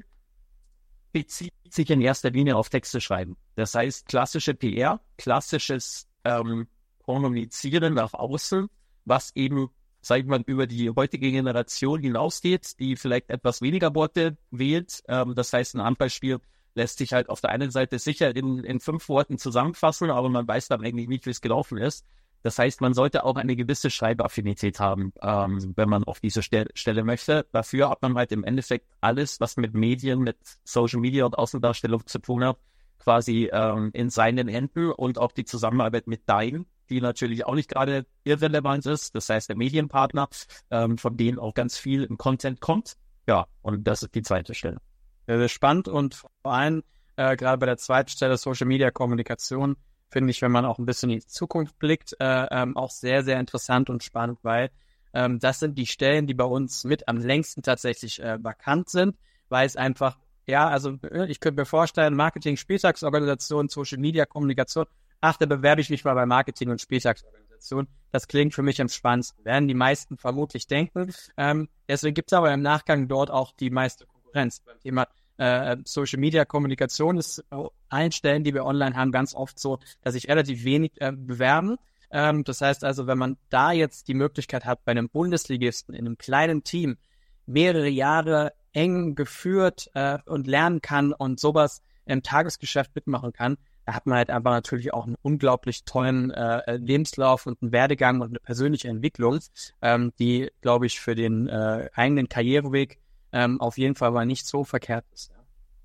bezieht 1.12 1.54
sich 1.70 1.88
in 1.92 2.02
erster 2.02 2.32
Linie 2.32 2.56
auf 2.56 2.70
Texte 2.70 3.00
schreiben. 3.00 3.38
Das 3.54 3.76
heißt, 3.76 4.08
klassische 4.08 4.56
PR, 4.56 5.00
klassisches 5.20 6.08
ähm, 6.24 6.66
Kommunizieren 7.06 7.94
nach 7.94 8.16
außen, 8.16 8.68
was 9.06 9.36
eben, 9.36 9.70
sag 10.02 10.22
ich 10.22 10.26
mal, 10.26 10.42
über 10.48 10.66
die 10.66 10.90
heutige 10.90 11.30
Generation 11.30 12.02
hinausgeht, 12.02 12.80
die 12.80 12.96
vielleicht 12.96 13.30
etwas 13.30 13.62
weniger 13.62 13.94
Worte 13.94 14.38
wählt. 14.50 15.04
Ähm, 15.08 15.36
das 15.36 15.54
heißt, 15.54 15.76
ein 15.76 15.84
Handballspiel 15.84 16.40
lässt 16.74 16.98
sich 16.98 17.14
halt 17.14 17.30
auf 17.30 17.42
der 17.42 17.52
einen 17.52 17.70
Seite 17.70 18.00
sicher 18.00 18.36
in, 18.36 18.64
in 18.64 18.80
fünf 18.80 19.08
Worten 19.08 19.38
zusammenfassen, 19.38 20.10
aber 20.10 20.30
man 20.30 20.48
weiß 20.48 20.68
dann 20.68 20.84
eigentlich 20.84 21.08
nicht, 21.08 21.28
wie 21.28 21.30
es 21.30 21.42
gelaufen 21.42 21.78
ist. 21.78 22.08
Das 22.48 22.60
heißt, 22.60 22.80
man 22.80 22.94
sollte 22.94 23.26
auch 23.26 23.36
eine 23.36 23.58
gewisse 23.58 23.90
Schreibaffinität 23.90 24.80
haben, 24.80 25.12
ähm, 25.22 25.74
wenn 25.76 25.90
man 25.90 26.06
auf 26.06 26.22
diese 26.22 26.42
Stel 26.42 26.70
Stelle 26.76 27.04
möchte. 27.04 27.46
Dafür 27.52 27.90
hat 27.90 28.02
man 28.02 28.16
halt 28.16 28.32
im 28.32 28.46
Endeffekt 28.46 28.88
alles, 29.02 29.42
was 29.42 29.58
mit 29.58 29.74
Medien, 29.74 30.20
mit 30.20 30.38
Social 30.64 31.02
Media 31.02 31.26
und 31.26 31.38
Außendarstellung 31.38 32.08
zu 32.08 32.20
tun 32.20 32.46
hat, 32.46 32.58
quasi 33.00 33.50
ähm, 33.52 33.90
in 33.92 34.10
seinen 34.10 34.48
Händen 34.48 34.92
und 34.92 35.18
auch 35.18 35.34
die 35.34 35.44
Zusammenarbeit 35.44 36.08
mit 36.08 36.22
Dein, 36.26 36.68
die 36.90 37.02
natürlich 37.02 37.46
auch 37.46 37.54
nicht 37.54 37.68
gerade 37.68 38.06
irrelevant 38.24 38.86
ist. 38.86 39.14
Das 39.14 39.28
heißt, 39.28 39.50
der 39.50 39.58
Medienpartner, 39.58 40.30
ähm, 40.72 40.98
von 40.98 41.18
denen 41.18 41.40
auch 41.40 41.54
ganz 41.54 41.78
viel 41.78 42.06
im 42.06 42.18
Content 42.18 42.62
kommt. 42.62 42.96
Ja, 43.28 43.48
und 43.62 43.86
das 43.86 44.04
ist 44.04 44.16
die 44.16 44.22
zweite 44.22 44.54
Stelle. 44.54 44.78
Sehr, 45.26 45.38
sehr 45.38 45.50
spannend 45.50 45.90
und 45.90 46.16
vor 46.16 46.54
allem 46.54 46.82
äh, 47.18 47.36
gerade 47.36 47.58
bei 47.58 47.66
der 47.66 47.78
zweiten 47.78 48.10
Stelle 48.10 48.38
Social 48.38 48.68
Media 48.68 48.90
Kommunikation 48.90 49.76
finde 50.10 50.32
ich, 50.32 50.42
wenn 50.42 50.52
man 50.52 50.66
auch 50.66 50.80
ein 50.80 50.86
bisschen 50.86 51.10
in 51.10 51.20
die 51.20 51.28
Zukunft 51.28 51.78
blickt, 51.80 52.16
äh, 52.20 52.48
ähm, 52.52 52.78
auch 52.78 52.92
sehr, 52.92 53.24
sehr 53.24 53.40
interessant 53.40 53.90
und 53.90 54.04
spannend, 54.04 54.40
weil 54.44 54.70
ähm, 55.14 55.40
das 55.40 55.60
sind 55.60 55.78
die 55.78 55.86
Stellen, 55.86 56.28
die 56.28 56.34
bei 56.34 56.46
uns 56.46 56.84
mit 56.84 57.08
am 57.08 57.18
längsten 57.18 57.64
tatsächlich 57.64 58.22
äh, 58.22 58.38
vakant 58.44 58.90
sind, 58.90 59.18
weil 59.50 59.66
es 59.66 59.76
einfach, 59.76 60.18
ja, 60.46 60.68
also 60.68 60.98
äh, 61.12 61.30
ich 61.30 61.40
könnte 61.40 61.62
mir 61.62 61.66
vorstellen, 61.66 62.16
Marketing, 62.16 62.58
Spieltagsorganisation, 62.58 63.70
Social 63.70 63.98
Media, 63.98 64.26
Kommunikation, 64.26 64.86
ach, 65.22 65.38
da 65.38 65.46
bewerbe 65.46 65.82
ich 65.82 65.90
mich 65.90 66.04
mal 66.04 66.14
bei 66.14 66.26
Marketing 66.26 66.70
und 66.70 66.82
Spieltagsorganisation. 66.82 67.88
Das 68.12 68.28
klingt 68.28 68.54
für 68.54 68.62
mich 68.64 68.80
am 68.80 68.90
spannendsten, 68.90 69.44
werden 69.44 69.68
die 69.68 69.74
meisten 69.74 70.18
vermutlich 70.18 70.68
denken. 70.68 71.14
Ähm, 71.36 71.70
deswegen 71.88 72.14
gibt 72.14 72.32
es 72.32 72.38
aber 72.38 72.54
im 72.54 72.62
Nachgang 72.62 73.08
dort 73.08 73.32
auch 73.32 73.52
die 73.54 73.70
meiste 73.70 74.06
Konkurrenz 74.06 74.62
beim 74.62 74.80
Thema 74.80 75.08
äh, 75.38 75.78
Social 75.86 76.20
Media 76.20 76.46
Kommunikation 76.46 77.18
ist 77.18 77.44
allen 77.90 78.12
Stellen, 78.12 78.44
die 78.44 78.54
wir 78.54 78.66
online 78.66 78.96
haben, 78.96 79.12
ganz 79.12 79.34
oft 79.34 79.60
so, 79.60 79.80
dass 80.02 80.14
sich 80.14 80.28
relativ 80.28 80.64
wenig 80.64 80.94
äh, 80.98 81.12
bewerben. 81.12 81.78
Ähm, 82.12 82.44
das 82.44 82.62
heißt 82.62 82.84
also, 82.84 83.08
wenn 83.08 83.18
man 83.18 83.38
da 83.50 83.72
jetzt 83.72 84.08
die 84.08 84.14
Möglichkeit 84.14 84.66
hat, 84.66 84.84
bei 84.86 84.92
einem 84.92 85.10
Bundesligisten 85.10 85.94
in 85.94 86.06
einem 86.06 86.18
kleinen 86.18 86.64
Team 86.64 86.98
mehrere 87.46 87.90
Jahre 87.90 88.54
eng 88.74 89.16
geführt 89.16 89.90
äh, 89.94 90.20
und 90.26 90.48
lernen 90.48 90.82
kann 90.82 91.14
und 91.14 91.40
sowas 91.40 91.82
im 92.06 92.24
Tagesgeschäft 92.24 92.96
mitmachen 92.96 93.34
kann, 93.34 93.58
da 93.86 93.94
hat 93.94 94.06
man 94.06 94.18
halt 94.18 94.30
einfach 94.30 94.52
natürlich 94.52 94.94
auch 94.94 95.06
einen 95.06 95.16
unglaublich 95.22 95.86
tollen 95.86 96.32
äh, 96.32 96.76
Lebenslauf 96.76 97.46
und 97.48 97.62
einen 97.62 97.72
Werdegang 97.72 98.20
und 98.20 98.30
eine 98.30 98.40
persönliche 98.40 98.90
Entwicklung, 98.90 99.40
ähm, 99.82 100.12
die, 100.20 100.52
glaube 100.62 100.86
ich, 100.86 101.00
für 101.00 101.16
den 101.16 101.48
äh, 101.48 101.90
eigenen 101.94 102.28
Karriereweg 102.28 103.00
ähm, 103.38 103.62
auf 103.62 103.78
jeden 103.78 103.94
Fall 103.94 104.12
mal 104.12 104.26
nicht 104.26 104.48
so 104.48 104.64
verkehrt 104.64 105.06
ist. 105.14 105.32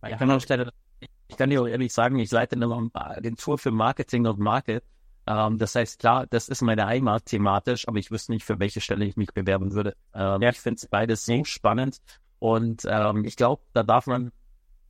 Ja. 0.02 0.08
Ich, 0.08 0.16
kann 0.16 0.30
auch, 0.30 0.42
ich 1.28 1.36
kann 1.36 1.50
dir 1.50 1.60
auch 1.60 1.66
ehrlich 1.66 1.92
sagen, 1.92 2.18
ich 2.18 2.30
leite 2.30 2.56
eine 2.56 2.90
Agentur 2.94 3.58
für 3.58 3.70
Marketing 3.70 4.26
und 4.26 4.38
Market. 4.38 4.82
Ähm, 5.26 5.58
das 5.58 5.74
heißt, 5.74 5.98
klar, 6.00 6.26
das 6.26 6.48
ist 6.48 6.62
meine 6.62 6.86
Heimat 6.86 7.26
thematisch, 7.26 7.86
aber 7.86 7.98
ich 7.98 8.10
wüsste 8.10 8.32
nicht, 8.32 8.44
für 8.44 8.58
welche 8.58 8.80
Stelle 8.80 9.04
ich 9.04 9.16
mich 9.16 9.34
bewerben 9.34 9.72
würde. 9.72 9.94
Ähm, 10.14 10.40
ja. 10.40 10.48
Ich 10.48 10.60
finde 10.60 10.78
es 10.78 10.86
beides 10.86 11.26
so 11.26 11.44
spannend 11.44 11.98
und 12.38 12.86
ähm, 12.88 13.24
ich 13.26 13.36
glaube, 13.36 13.62
da 13.74 13.82
darf 13.82 14.06
man 14.06 14.32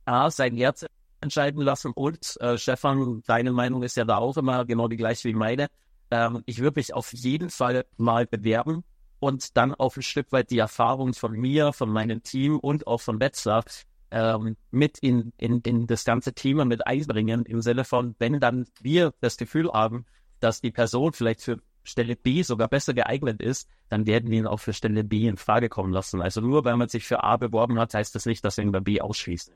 A, 0.05 0.31
sein 0.31 0.55
Herz 0.55 0.85
entscheiden 1.19 1.61
lassen. 1.61 1.91
Und 1.91 2.39
äh, 2.39 2.57
Stefan, 2.57 3.23
deine 3.27 3.51
Meinung 3.51 3.83
ist 3.83 3.97
ja 3.97 4.05
da 4.05 4.17
auch 4.17 4.37
immer 4.37 4.63
genau 4.63 4.87
die 4.87 4.97
gleiche 4.97 5.27
wie 5.27 5.33
meine. 5.33 5.67
Ähm, 6.11 6.43
ich 6.45 6.59
würde 6.59 6.79
mich 6.79 6.93
auf 6.93 7.11
jeden 7.11 7.49
Fall 7.49 7.85
mal 7.97 8.25
bewerben 8.25 8.85
und 9.23 9.55
dann 9.55 9.73
auf 9.73 9.95
ein 9.95 10.03
Stück 10.03 10.33
weit 10.33 10.51
die 10.51 10.57
Erfahrung 10.57 11.13
von 11.13 11.31
mir, 11.31 11.71
von 11.71 11.89
meinem 11.89 12.23
Team 12.23 12.59
und 12.59 12.87
auch 12.87 12.99
von 12.99 13.21
Wetzlar 13.21 13.63
ähm, 14.11 14.57
mit 14.69 14.99
in, 14.99 15.31
in, 15.37 15.61
in 15.61 15.87
das 15.87 16.03
ganze 16.03 16.33
Thema 16.33 16.65
mit 16.65 16.85
einbringen, 16.85 17.45
im 17.45 17.61
Sinne 17.61 17.85
von, 17.85 18.15
wenn 18.19 18.41
dann 18.41 18.67
wir 18.81 19.13
das 19.21 19.37
Gefühl 19.37 19.71
haben, 19.71 20.05
dass 20.41 20.59
die 20.59 20.71
Person 20.71 21.13
vielleicht 21.13 21.41
für 21.41 21.59
Stelle 21.85 22.17
B 22.17 22.43
sogar 22.43 22.67
besser 22.67 22.93
geeignet 22.93 23.41
ist, 23.41 23.69
dann 23.87 24.05
werden 24.05 24.29
wir 24.29 24.39
ihn 24.39 24.47
auch 24.47 24.59
für 24.59 24.73
Stelle 24.73 25.05
B 25.05 25.25
in 25.25 25.37
Frage 25.37 25.69
kommen 25.69 25.93
lassen. 25.93 26.21
Also 26.21 26.41
nur 26.41 26.65
weil 26.65 26.75
man 26.75 26.89
sich 26.89 27.05
für 27.05 27.23
A 27.23 27.37
beworben 27.37 27.79
hat, 27.79 27.93
heißt 27.93 28.13
das 28.15 28.25
nicht, 28.25 28.43
dass 28.43 28.57
wir 28.57 28.65
ihn 28.65 28.73
bei 28.73 28.81
B 28.81 28.99
ausschließen. 28.99 29.53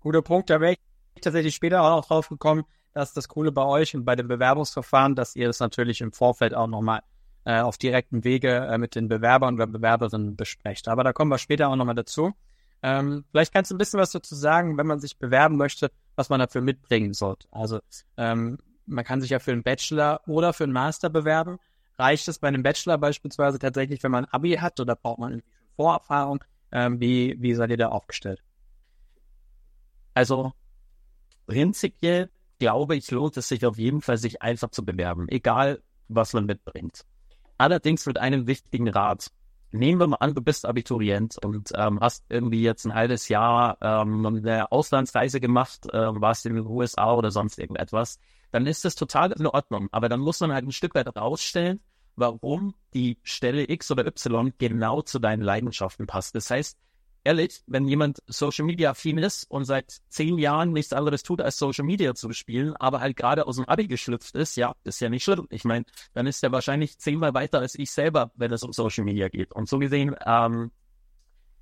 Guter 0.00 0.22
Punkt, 0.22 0.50
da 0.50 0.60
wäre 0.60 0.72
ich 0.72 1.20
tatsächlich 1.20 1.54
später 1.54 1.82
auch 1.82 1.98
noch 1.98 2.06
drauf 2.06 2.28
gekommen, 2.28 2.64
dass 2.94 3.12
das 3.12 3.28
Coole 3.28 3.52
bei 3.52 3.64
euch 3.64 3.94
und 3.94 4.04
bei 4.04 4.16
dem 4.16 4.26
Bewerbungsverfahren, 4.26 5.14
dass 5.14 5.36
ihr 5.36 5.46
das 5.46 5.60
natürlich 5.60 6.00
im 6.00 6.10
Vorfeld 6.10 6.52
auch 6.52 6.66
nochmal 6.66 7.02
äh, 7.48 7.60
auf 7.60 7.78
direkten 7.78 8.24
Wege 8.24 8.66
äh, 8.70 8.76
mit 8.76 8.94
den 8.94 9.08
Bewerbern 9.08 9.54
oder 9.54 9.66
Bewerberinnen 9.66 10.36
besprecht. 10.36 10.86
Aber 10.86 11.02
da 11.02 11.14
kommen 11.14 11.30
wir 11.30 11.38
später 11.38 11.68
auch 11.68 11.76
nochmal 11.76 11.94
dazu. 11.94 12.34
Ähm, 12.82 13.24
vielleicht 13.30 13.54
kannst 13.54 13.70
du 13.70 13.74
ein 13.74 13.78
bisschen 13.78 13.98
was 13.98 14.12
dazu 14.12 14.34
sagen, 14.34 14.76
wenn 14.76 14.86
man 14.86 15.00
sich 15.00 15.16
bewerben 15.16 15.56
möchte, 15.56 15.90
was 16.14 16.28
man 16.28 16.40
dafür 16.40 16.60
mitbringen 16.60 17.14
sollte. 17.14 17.48
Also 17.50 17.80
ähm, 18.18 18.58
man 18.84 19.02
kann 19.02 19.22
sich 19.22 19.30
ja 19.30 19.38
für 19.38 19.52
einen 19.52 19.62
Bachelor 19.62 20.20
oder 20.26 20.52
für 20.52 20.64
einen 20.64 20.74
Master 20.74 21.08
bewerben. 21.08 21.58
Reicht 21.98 22.28
es 22.28 22.38
bei 22.38 22.48
einem 22.48 22.62
Bachelor 22.62 22.98
beispielsweise 22.98 23.58
tatsächlich, 23.58 24.02
wenn 24.02 24.12
man 24.12 24.26
Abi 24.26 24.52
hat 24.56 24.78
oder 24.78 24.94
braucht 24.94 25.18
man 25.18 25.42
Vorerfahrung? 25.74 26.44
Ähm, 26.70 27.00
wie, 27.00 27.34
wie 27.40 27.54
seid 27.54 27.70
ihr 27.70 27.78
da 27.78 27.88
aufgestellt? 27.88 28.42
Also 30.12 30.52
prinzipiell 31.46 32.28
glaube 32.58 32.94
ich, 32.96 33.10
lohnt 33.10 33.38
es 33.38 33.48
sich 33.48 33.64
auf 33.64 33.78
jeden 33.78 34.02
Fall, 34.02 34.18
sich 34.18 34.42
einfach 34.42 34.68
zu 34.68 34.84
bewerben, 34.84 35.28
egal 35.30 35.82
was 36.08 36.34
man 36.34 36.44
mitbringt. 36.44 37.06
Allerdings 37.58 38.06
mit 38.06 38.18
einem 38.18 38.46
wichtigen 38.46 38.88
Rat. 38.88 39.30
Nehmen 39.70 40.00
wir 40.00 40.06
mal 40.06 40.16
an, 40.16 40.34
du 40.34 40.40
bist 40.40 40.64
Abiturient 40.64 41.36
und 41.44 41.72
ähm, 41.74 42.00
hast 42.00 42.24
irgendwie 42.30 42.62
jetzt 42.62 42.86
ein 42.86 42.94
halbes 42.94 43.28
Jahr 43.28 43.76
ähm, 43.82 44.24
eine 44.24 44.72
Auslandsreise 44.72 45.40
gemacht, 45.40 45.84
äh, 45.92 45.98
warst 45.98 46.46
in 46.46 46.54
den 46.54 46.66
USA 46.66 47.12
oder 47.12 47.30
sonst 47.30 47.58
irgendetwas, 47.58 48.18
dann 48.50 48.66
ist 48.66 48.86
das 48.86 48.94
total 48.94 49.32
in 49.32 49.46
Ordnung. 49.46 49.88
Aber 49.92 50.08
dann 50.08 50.20
muss 50.20 50.40
man 50.40 50.52
halt 50.52 50.64
ein 50.64 50.72
Stück 50.72 50.94
weit 50.94 51.14
rausstellen, 51.14 51.80
warum 52.16 52.74
die 52.94 53.18
Stelle 53.22 53.68
X 53.68 53.90
oder 53.90 54.06
Y 54.06 54.54
genau 54.56 55.02
zu 55.02 55.18
deinen 55.18 55.42
Leidenschaften 55.42 56.06
passt. 56.06 56.34
Das 56.34 56.48
heißt, 56.50 56.78
ehrlich, 57.24 57.62
wenn 57.66 57.86
jemand 57.86 58.22
Social 58.26 58.64
Media 58.64 58.90
affin 58.90 59.18
ist 59.18 59.44
und 59.50 59.64
seit 59.64 59.98
zehn 60.08 60.38
Jahren 60.38 60.72
nichts 60.72 60.92
anderes 60.92 61.22
tut, 61.22 61.40
als 61.40 61.58
Social 61.58 61.84
Media 61.84 62.14
zu 62.14 62.32
spielen, 62.32 62.74
aber 62.76 63.00
halt 63.00 63.16
gerade 63.16 63.46
aus 63.46 63.56
dem 63.56 63.64
Abi 63.66 63.86
geschlüpft 63.86 64.34
ist, 64.34 64.56
ja, 64.56 64.74
ist 64.84 65.00
ja 65.00 65.08
nicht 65.08 65.24
schlimm. 65.24 65.46
Ich 65.50 65.64
meine, 65.64 65.84
dann 66.14 66.26
ist 66.26 66.42
er 66.42 66.52
wahrscheinlich 66.52 66.98
zehnmal 66.98 67.34
weiter 67.34 67.60
als 67.60 67.74
ich 67.74 67.90
selber, 67.90 68.30
wenn 68.34 68.52
es 68.52 68.62
um 68.62 68.72
Social 68.72 69.04
Media 69.04 69.28
geht. 69.28 69.52
Und 69.52 69.68
so 69.68 69.78
gesehen, 69.78 70.14
ähm, 70.24 70.70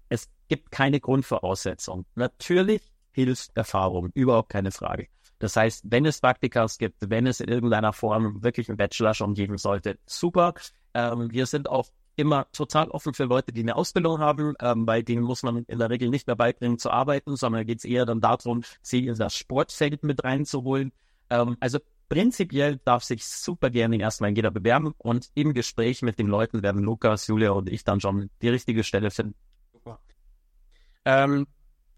es 0.09 0.29
gibt 0.49 0.71
keine 0.71 1.01
Grundvoraussetzung. 1.01 2.07
Natürlich 2.15 2.83
hilft 3.13 3.57
Erfahrung, 3.57 4.11
überhaupt 4.15 4.51
keine 4.51 4.71
Frage. 4.71 5.09
Das 5.39 5.57
heißt, 5.57 5.85
wenn 5.89 6.07
es 6.07 6.21
Praktikas 6.21 6.79
gibt, 6.79 7.11
wenn 7.11 7.27
es 7.27 7.41
in 7.41 7.49
irgendeiner 7.49 7.93
Form 7.93 8.43
wirklich 8.43 8.69
einen 8.69 8.79
Bachelor 8.79 9.15
schon 9.15 9.35
geben 9.35 9.59
sollte, 9.59 9.99
super. 10.07 10.55
Ähm, 10.95 11.31
wir 11.31 11.47
sind 11.47 11.69
auch 11.69 11.91
immer 12.17 12.51
total 12.53 12.89
offen 12.89 13.15
für 13.15 13.25
Leute, 13.25 13.53
die 13.53 13.61
eine 13.61 13.77
Ausbildung 13.77 14.19
haben, 14.19 14.55
ähm, 14.61 14.87
weil 14.87 15.03
denen 15.03 15.23
muss 15.23 15.43
man 15.43 15.65
in 15.65 15.79
der 15.79 15.91
Regel 15.91 16.09
nicht 16.09 16.27
mehr 16.27 16.37
beibringen 16.37 16.79
zu 16.79 16.91
arbeiten, 16.91 17.37
sondern 17.37 17.67
geht 17.67 17.79
es 17.79 17.85
eher 17.85 18.07
dann 18.07 18.21
darum, 18.21 18.63
sie 18.83 19.07
in 19.07 19.15
das 19.17 19.35
Sportfeld 19.35 20.03
mit 20.03 20.25
reinzuholen. 20.25 20.93
Ähm, 21.31 21.57
also 21.61 21.79
prinzipiell 22.09 22.81
darf 22.85 23.05
sich 23.05 23.27
super 23.27 23.71
gerne 23.71 23.99
erstmal 23.99 24.31
jeder 24.31 24.51
bewerben 24.51 24.95
und 24.99 25.31
im 25.35 25.55
Gespräch 25.55 26.03
mit 26.03 26.19
den 26.19 26.27
Leuten 26.27 26.63
werden 26.63 26.83
Lukas, 26.83 27.27
Julia 27.27 27.51
und 27.51 27.69
ich 27.69 27.85
dann 27.85 28.01
schon 28.01 28.31
die 28.43 28.49
richtige 28.49 28.85
Stelle 28.85 29.11
finden. 29.11 29.35
Super. 29.73 29.99
Ähm, 31.05 31.47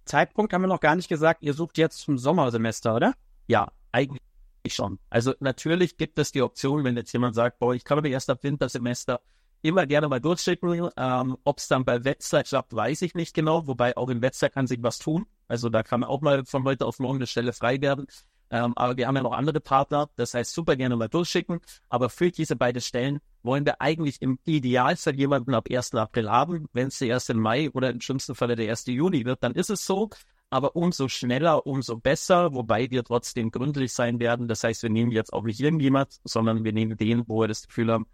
Zeitpunkt 0.04 0.52
haben 0.52 0.62
wir 0.62 0.68
noch 0.68 0.80
gar 0.80 0.96
nicht 0.96 1.08
gesagt. 1.08 1.42
Ihr 1.42 1.54
sucht 1.54 1.78
jetzt 1.78 1.98
zum 1.98 2.18
Sommersemester, 2.18 2.96
oder? 2.96 3.14
Ja, 3.46 3.68
eigentlich 3.92 4.20
schon. 4.66 4.98
Also 5.10 5.34
natürlich 5.40 5.96
gibt 5.96 6.18
es 6.18 6.32
die 6.32 6.42
Option, 6.42 6.84
wenn 6.84 6.96
jetzt 6.96 7.12
jemand 7.12 7.34
sagt, 7.34 7.58
boah, 7.58 7.74
ich 7.74 7.84
kann 7.84 7.98
aber 7.98 8.08
erst 8.08 8.30
ab 8.30 8.42
Wintersemester 8.42 9.20
immer 9.62 9.86
gerne 9.86 10.08
mal 10.08 10.20
durchschicken. 10.20 10.90
Ähm, 10.96 11.36
Ob 11.44 11.58
es 11.58 11.68
dann 11.68 11.84
bei 11.84 12.04
Wetzlar 12.04 12.44
klappt, 12.44 12.74
weiß 12.74 13.02
ich 13.02 13.14
nicht 13.14 13.34
genau. 13.34 13.66
Wobei 13.66 13.96
auch 13.96 14.08
in 14.08 14.22
Wetzlar 14.22 14.50
kann 14.50 14.66
sich 14.66 14.82
was 14.82 14.98
tun. 14.98 15.26
Also 15.48 15.68
da 15.68 15.82
kann 15.82 16.04
auch 16.04 16.20
mal 16.20 16.44
von 16.44 16.64
heute 16.64 16.86
auf 16.86 16.98
morgen 16.98 17.16
eine 17.16 17.26
Stelle 17.26 17.52
frei 17.52 17.80
werden. 17.80 18.06
Ähm, 18.50 18.72
aber 18.76 18.96
wir 18.96 19.06
haben 19.06 19.16
ja 19.16 19.22
noch 19.22 19.32
andere 19.32 19.60
Partner. 19.60 20.08
Das 20.16 20.34
heißt, 20.34 20.52
super 20.52 20.76
gerne 20.76 20.96
mal 20.96 21.08
durchschicken. 21.08 21.60
Aber 21.88 22.08
für 22.08 22.30
diese 22.30 22.56
beiden 22.56 22.80
Stellen 22.80 23.20
wollen 23.42 23.64
wir 23.66 23.80
eigentlich 23.80 24.20
im 24.22 24.38
Idealfall 24.44 25.14
jemanden 25.14 25.54
ab 25.54 25.68
1. 25.70 25.94
April 25.94 26.30
haben. 26.30 26.66
Wenn 26.72 26.88
es 26.88 26.98
der 26.98 27.14
1. 27.14 27.30
Mai 27.34 27.70
oder 27.70 27.90
im 27.90 28.00
schlimmsten 28.00 28.34
Falle 28.34 28.56
der 28.56 28.70
1. 28.70 28.86
Juni 28.86 29.24
wird, 29.24 29.42
dann 29.42 29.54
ist 29.54 29.70
es 29.70 29.84
so. 29.84 30.10
Aber 30.50 30.76
umso 30.76 31.08
schneller, 31.08 31.66
umso 31.66 31.98
besser, 31.98 32.54
wobei 32.54 32.90
wir 32.90 33.04
trotzdem 33.04 33.50
gründlich 33.50 33.92
sein 33.92 34.18
werden. 34.18 34.48
Das 34.48 34.64
heißt, 34.64 34.82
wir 34.82 34.90
nehmen 34.90 35.12
jetzt 35.12 35.32
auch 35.34 35.42
nicht 35.42 35.60
irgendjemand, 35.60 36.20
sondern 36.24 36.64
wir 36.64 36.72
nehmen 36.72 36.96
den, 36.96 37.24
wo 37.28 37.42
wir 37.42 37.48
das 37.48 37.66
Gefühl 37.66 37.92
haben, 37.92 38.06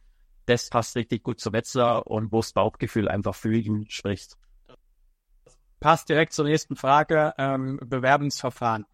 das 0.47 0.69
passt 0.69 0.97
richtig 0.97 1.23
gut 1.23 1.41
zu 1.41 1.53
Wetzlar 1.53 2.07
und 2.07 2.33
wo 2.33 2.39
das 2.39 2.53
Bauchgefühl 2.53 3.09
einfach 3.09 3.35
für 3.35 3.55
ihn 3.55 3.87
spricht. 3.89 4.37
Passt 5.81 6.09
direkt 6.09 6.33
zur 6.33 6.47
nächsten 6.47 6.77
Frage, 6.77 7.35
ähm, 7.39 7.79
Bewerbungsverfahren. 7.85 8.87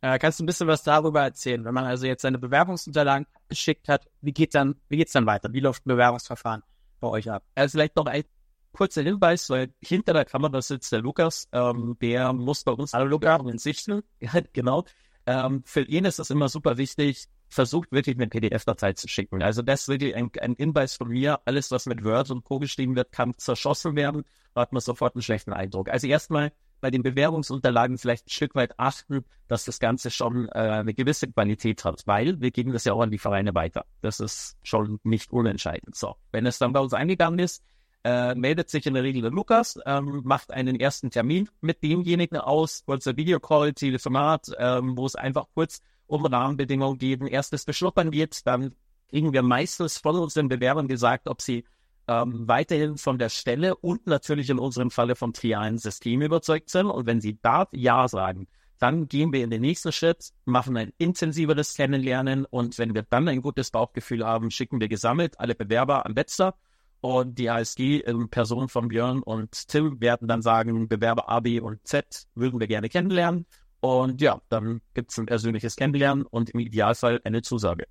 Äh, 0.00 0.18
kannst 0.18 0.38
du 0.38 0.44
ein 0.44 0.46
bisschen 0.46 0.68
was 0.68 0.82
darüber 0.82 1.22
erzählen? 1.22 1.64
Wenn 1.64 1.74
man 1.74 1.84
also 1.84 2.06
jetzt 2.06 2.22
seine 2.22 2.38
Bewerbungsunterlagen 2.38 3.26
geschickt 3.48 3.88
hat, 3.88 4.06
wie 4.20 4.32
geht 4.32 4.54
dann, 4.54 4.76
wie 4.88 4.96
geht's 4.96 5.12
dann 5.12 5.26
weiter? 5.26 5.52
Wie 5.52 5.60
läuft 5.60 5.86
ein 5.86 5.90
Bewerbungsverfahren 5.90 6.62
bei 7.00 7.08
euch 7.08 7.30
ab? 7.30 7.42
Also 7.54 7.72
vielleicht 7.72 7.96
noch 7.96 8.06
ein 8.06 8.24
kurzer 8.72 9.02
Hinweis, 9.02 9.50
weil 9.50 9.74
hinter 9.80 10.12
der 10.12 10.24
Kamera 10.24 10.62
sitzt 10.62 10.92
der 10.92 11.00
Lukas, 11.00 11.48
ähm, 11.52 11.96
der 12.00 12.32
muss 12.32 12.62
bei 12.62 12.72
uns 12.72 12.94
alle 12.94 13.06
Lukas 13.06 13.42
sichten. 13.62 14.02
Genau. 14.52 14.84
Ähm, 15.26 15.62
für 15.66 15.82
ihn 15.82 16.04
ist 16.04 16.18
es 16.18 16.30
immer 16.30 16.48
super 16.48 16.78
wichtig, 16.78 17.28
versucht 17.48 17.92
wirklich 17.92 18.16
eine 18.16 18.28
PDF-Datei 18.28 18.92
zu 18.92 19.08
schicken. 19.08 19.42
Also 19.42 19.62
das 19.62 19.82
ist 19.82 19.88
wirklich 19.88 20.14
ein, 20.14 20.30
ein 20.40 20.54
Hinweis 20.54 20.96
von 20.96 21.08
mir. 21.08 21.40
Alles, 21.44 21.70
was 21.70 21.86
mit 21.86 22.04
Word 22.04 22.30
und 22.30 22.44
Co. 22.44 22.58
geschrieben 22.58 22.96
wird, 22.96 23.12
kann 23.12 23.34
zerschossen 23.36 23.96
werden. 23.96 24.24
Da 24.54 24.62
hat 24.62 24.72
man 24.72 24.80
sofort 24.80 25.14
einen 25.14 25.22
schlechten 25.22 25.52
Eindruck. 25.52 25.88
Also 25.88 26.06
erstmal 26.06 26.52
bei 26.80 26.90
den 26.90 27.02
Bewerbungsunterlagen 27.02 27.98
vielleicht 27.98 28.26
ein 28.26 28.30
Stück 28.30 28.54
weit 28.54 28.78
achten, 28.78 29.24
dass 29.48 29.64
das 29.64 29.78
Ganze 29.78 30.10
schon 30.10 30.48
äh, 30.48 30.58
eine 30.58 30.94
gewisse 30.94 31.26
Qualität 31.26 31.84
hat, 31.84 32.02
weil 32.06 32.40
wir 32.40 32.50
geben 32.50 32.72
das 32.72 32.84
ja 32.84 32.92
auch 32.92 33.00
an 33.00 33.10
die 33.10 33.18
Vereine 33.18 33.54
weiter. 33.54 33.84
Das 34.00 34.20
ist 34.20 34.56
schon 34.62 35.00
nicht 35.02 35.32
unentscheidend. 35.32 35.96
So, 35.96 36.16
wenn 36.30 36.46
es 36.46 36.58
dann 36.58 36.72
bei 36.72 36.80
uns 36.80 36.94
eingegangen 36.94 37.40
ist, 37.40 37.64
äh, 38.04 38.34
meldet 38.34 38.70
sich 38.70 38.86
in 38.86 38.94
der 38.94 39.02
Regel 39.02 39.22
der 39.22 39.30
Lukas, 39.30 39.78
ähm, 39.84 40.22
macht 40.24 40.52
einen 40.52 40.78
ersten 40.78 41.10
Termin 41.10 41.48
mit 41.60 41.82
demjenigen 41.82 42.38
aus, 42.38 42.84
kurzer 42.86 43.16
Videocall, 43.16 43.72
Telefonat, 43.72 44.46
ähm, 44.58 44.96
wo 44.96 45.04
es 45.04 45.16
einfach 45.16 45.46
kurz 45.54 45.80
um 46.08 46.26
Rahmenbedingungen 46.26 46.98
geht, 46.98 47.20
ein 47.20 47.28
erstes 47.28 47.64
Beschnuppern 47.64 48.10
geht, 48.10 48.46
dann 48.46 48.74
kriegen 49.08 49.32
wir 49.32 49.42
meistens 49.42 49.98
von 49.98 50.16
unseren 50.16 50.48
Bewerbern 50.48 50.88
gesagt, 50.88 51.28
ob 51.28 51.40
sie 51.40 51.64
ähm, 52.08 52.48
weiterhin 52.48 52.96
von 52.96 53.18
der 53.18 53.28
Stelle 53.28 53.76
und 53.76 54.06
natürlich 54.06 54.50
in 54.50 54.58
unserem 54.58 54.90
Falle 54.90 55.14
vom 55.14 55.32
trialen 55.32 55.78
System 55.78 56.22
überzeugt 56.22 56.70
sind. 56.70 56.86
Und 56.86 57.06
wenn 57.06 57.20
sie 57.20 57.38
da 57.40 57.68
Ja 57.72 58.08
sagen, 58.08 58.48
dann 58.78 59.08
gehen 59.08 59.32
wir 59.32 59.42
in 59.44 59.50
den 59.50 59.60
nächsten 59.60 59.92
Schritt, 59.92 60.30
machen 60.44 60.76
ein 60.76 60.92
intensiveres 60.98 61.74
Kennenlernen 61.74 62.44
und 62.44 62.78
wenn 62.78 62.94
wir 62.94 63.02
dann 63.02 63.28
ein 63.28 63.42
gutes 63.42 63.70
Bauchgefühl 63.70 64.24
haben, 64.24 64.50
schicken 64.50 64.80
wir 64.80 64.88
gesammelt 64.88 65.38
alle 65.40 65.54
Bewerber 65.54 66.06
am 66.06 66.16
Wetzlar 66.16 66.54
und 67.00 67.38
die 67.38 67.50
ASG 67.50 67.98
in 67.98 68.28
Person 68.28 68.68
von 68.68 68.88
Björn 68.88 69.22
und 69.22 69.68
Tim 69.68 70.00
werden 70.00 70.28
dann 70.28 70.42
sagen, 70.42 70.88
Bewerber 70.88 71.28
A, 71.28 71.40
B 71.40 71.60
und 71.60 71.86
Z 71.86 72.26
würden 72.34 72.60
wir 72.60 72.66
gerne 72.66 72.88
kennenlernen. 72.88 73.46
Und 73.80 74.20
ja, 74.20 74.40
dann 74.48 74.80
gibt 74.94 75.12
es 75.12 75.18
ein 75.18 75.26
persönliches 75.26 75.76
Kennenlernen 75.76 76.24
und 76.26 76.50
im 76.50 76.60
Idealfall 76.60 77.20
eine 77.24 77.42
Zusage. 77.42 77.86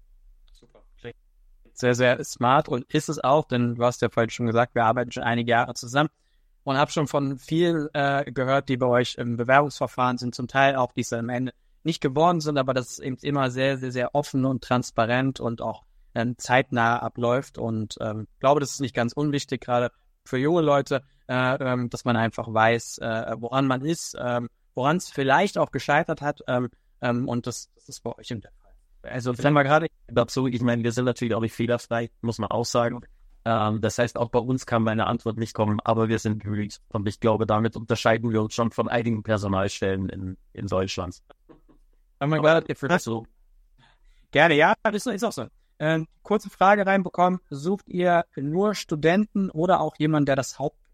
Super. 0.52 0.82
Sehr, 1.74 1.96
sehr 1.96 2.24
smart 2.24 2.68
und 2.68 2.92
ist 2.94 3.08
es 3.08 3.24
auch, 3.24 3.46
denn 3.46 3.76
du 3.76 3.84
hast 3.84 4.02
ja 4.02 4.10
vorhin 4.10 4.30
schon 4.30 4.48
gesagt, 4.48 4.76
wir 4.76 4.84
arbeiten 4.84 5.12
schon 5.12 5.24
einige 5.24 5.52
Jahre 5.52 5.76
zusammen 5.76 6.10
und 6.64 6.78
habe 6.78 6.92
schon 6.92 7.08
von 7.08 7.38
vielen 7.38 7.88
äh, 7.94 8.30
gehört, 8.32 8.68
die 8.68 8.78
bei 8.78 8.88
euch 8.88 9.16
im 9.16 9.38
Bewerbungsverfahren 9.38 10.18
sind, 10.18 10.36
zum 10.36 10.48
Teil 10.48 10.76
auch, 10.76 10.92
die 10.92 11.02
es 11.02 11.14
am 11.14 11.30
Ende 11.30 11.54
nicht 11.84 12.02
geworden 12.02 12.42
sind, 12.42 12.58
aber 12.58 12.74
dass 12.74 12.92
es 12.92 13.00
eben 13.00 13.18
immer 13.22 13.50
sehr, 13.52 13.78
sehr, 13.78 13.92
sehr 13.92 14.16
offen 14.16 14.44
und 14.44 14.64
transparent 14.64 15.40
und 15.40 15.62
auch 15.62 15.84
ähm, 16.14 16.36
zeitnah 16.38 17.00
abläuft. 17.00 17.58
Und 17.58 17.98
ähm, 18.02 18.28
glaube, 18.40 18.60
das 18.60 18.72
ist 18.72 18.82
nicht 18.82 18.96
ganz 18.96 19.14
unwichtig, 19.14 19.62
gerade 19.62 19.92
für 20.26 20.38
junge 20.38 20.62
Leute, 20.62 21.04
äh, 21.28 21.56
ähm, 21.56 21.90
dass 21.90 22.06
man 22.06 22.18
einfach 22.18 22.54
weiß, 22.54 22.98
äh, 22.98 23.36
woran 23.38 23.66
man 23.66 23.86
ist, 23.86 24.18
ähm, 24.20 24.50
woran 24.78 24.98
es 24.98 25.10
vielleicht 25.10 25.58
auch 25.58 25.72
gescheitert 25.72 26.22
hat. 26.22 26.42
Ähm, 26.48 26.70
ähm, 27.02 27.28
und 27.28 27.48
das, 27.48 27.70
das 27.76 27.90
ist 27.90 28.04
bei 28.04 28.16
euch 28.16 28.32
im 28.32 28.42
Fall. 28.42 28.52
Also 29.02 29.34
sagen 29.34 29.56
wir 29.56 29.64
gerade 29.64 29.88
dazu, 30.08 30.48
ich 30.48 30.62
meine, 30.62 30.84
wir 30.84 30.92
sind 30.92 31.06
natürlich 31.06 31.34
auch 31.34 31.42
nicht 31.42 31.54
fehlerfrei, 31.54 32.12
muss 32.22 32.38
man 32.38 32.52
auch 32.52 32.66
sagen. 32.66 33.02
Ähm, 33.44 33.82
das 33.82 33.98
heißt, 33.98 34.18
auch 34.18 34.30
bei 34.30 34.40
uns 34.40 34.66
kann 34.66 34.84
meine 34.84 35.08
Antwort 35.08 35.38
nicht 35.38 35.54
kommen, 35.54 35.80
aber 35.84 36.10
wir 36.10 36.20
sind 36.20 36.44
bemüht. 36.44 36.80
Und 36.90 37.08
ich 37.08 37.20
glaube, 37.20 37.48
damit 37.48 37.76
unterscheiden 37.76 38.32
wir 38.32 38.42
uns 38.42 38.54
schon 38.54 38.72
von 38.72 38.88
einigen 38.88 39.24
Personalstellen 39.24 40.10
in, 40.10 40.38
in 40.54 40.68
Deutschland. 40.68 41.24
Oh 42.20 42.28
mein 42.28 42.42
Gott, 42.42 42.66
so. 43.00 43.26
Gerne, 44.32 44.56
ja, 44.56 44.76
ist, 44.92 45.08
ist 45.08 45.24
auch 45.24 45.32
so. 45.32 45.48
Ähm, 45.80 46.08
kurze 46.22 46.50
Frage 46.50 46.86
reinbekommen. 46.86 47.40
Sucht 47.50 47.88
ihr 47.88 48.26
nur 48.36 48.76
Studenten 48.76 49.50
oder 49.50 49.80
auch 49.80 49.96
jemanden, 49.98 50.28
der 50.28 50.36
das 50.36 50.60
hauptberuflich 50.60 50.87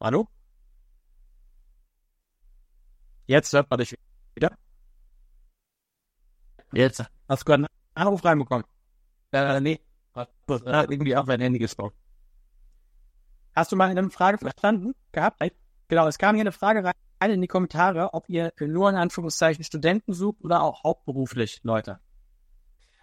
Hallo? 0.00 0.26
Jetzt 3.26 3.52
hört 3.52 3.68
man 3.68 3.78
dich 3.78 3.94
wieder. 4.34 4.56
Jetzt. 6.72 7.04
Hast 7.28 7.42
du 7.42 7.44
gerade 7.44 7.64
einen 7.64 7.66
Anruf 7.94 8.24
reinbekommen? 8.24 8.64
Äh, 9.32 9.60
nee. 9.60 9.80
Hat 10.14 10.30
irgendwie 10.48 11.14
auf 11.14 11.26
mein 11.26 11.40
Handy 11.40 11.58
gesprochen. 11.58 11.94
Hast 13.54 13.72
du 13.72 13.76
mal 13.76 13.90
eine 13.90 14.08
Frage 14.10 14.38
verstanden 14.38 14.94
gehabt? 15.12 15.42
Genau, 15.88 16.06
es 16.08 16.18
kam 16.18 16.34
hier 16.34 16.42
eine 16.42 16.52
Frage 16.52 16.82
rein 16.82 17.30
in 17.30 17.42
die 17.42 17.46
Kommentare, 17.46 18.14
ob 18.14 18.28
ihr 18.28 18.52
nur 18.58 18.88
in 18.88 18.96
Anführungszeichen 18.96 19.64
Studenten 19.64 20.14
sucht 20.14 20.42
oder 20.42 20.62
auch 20.62 20.82
hauptberuflich 20.82 21.60
Leute. 21.62 22.00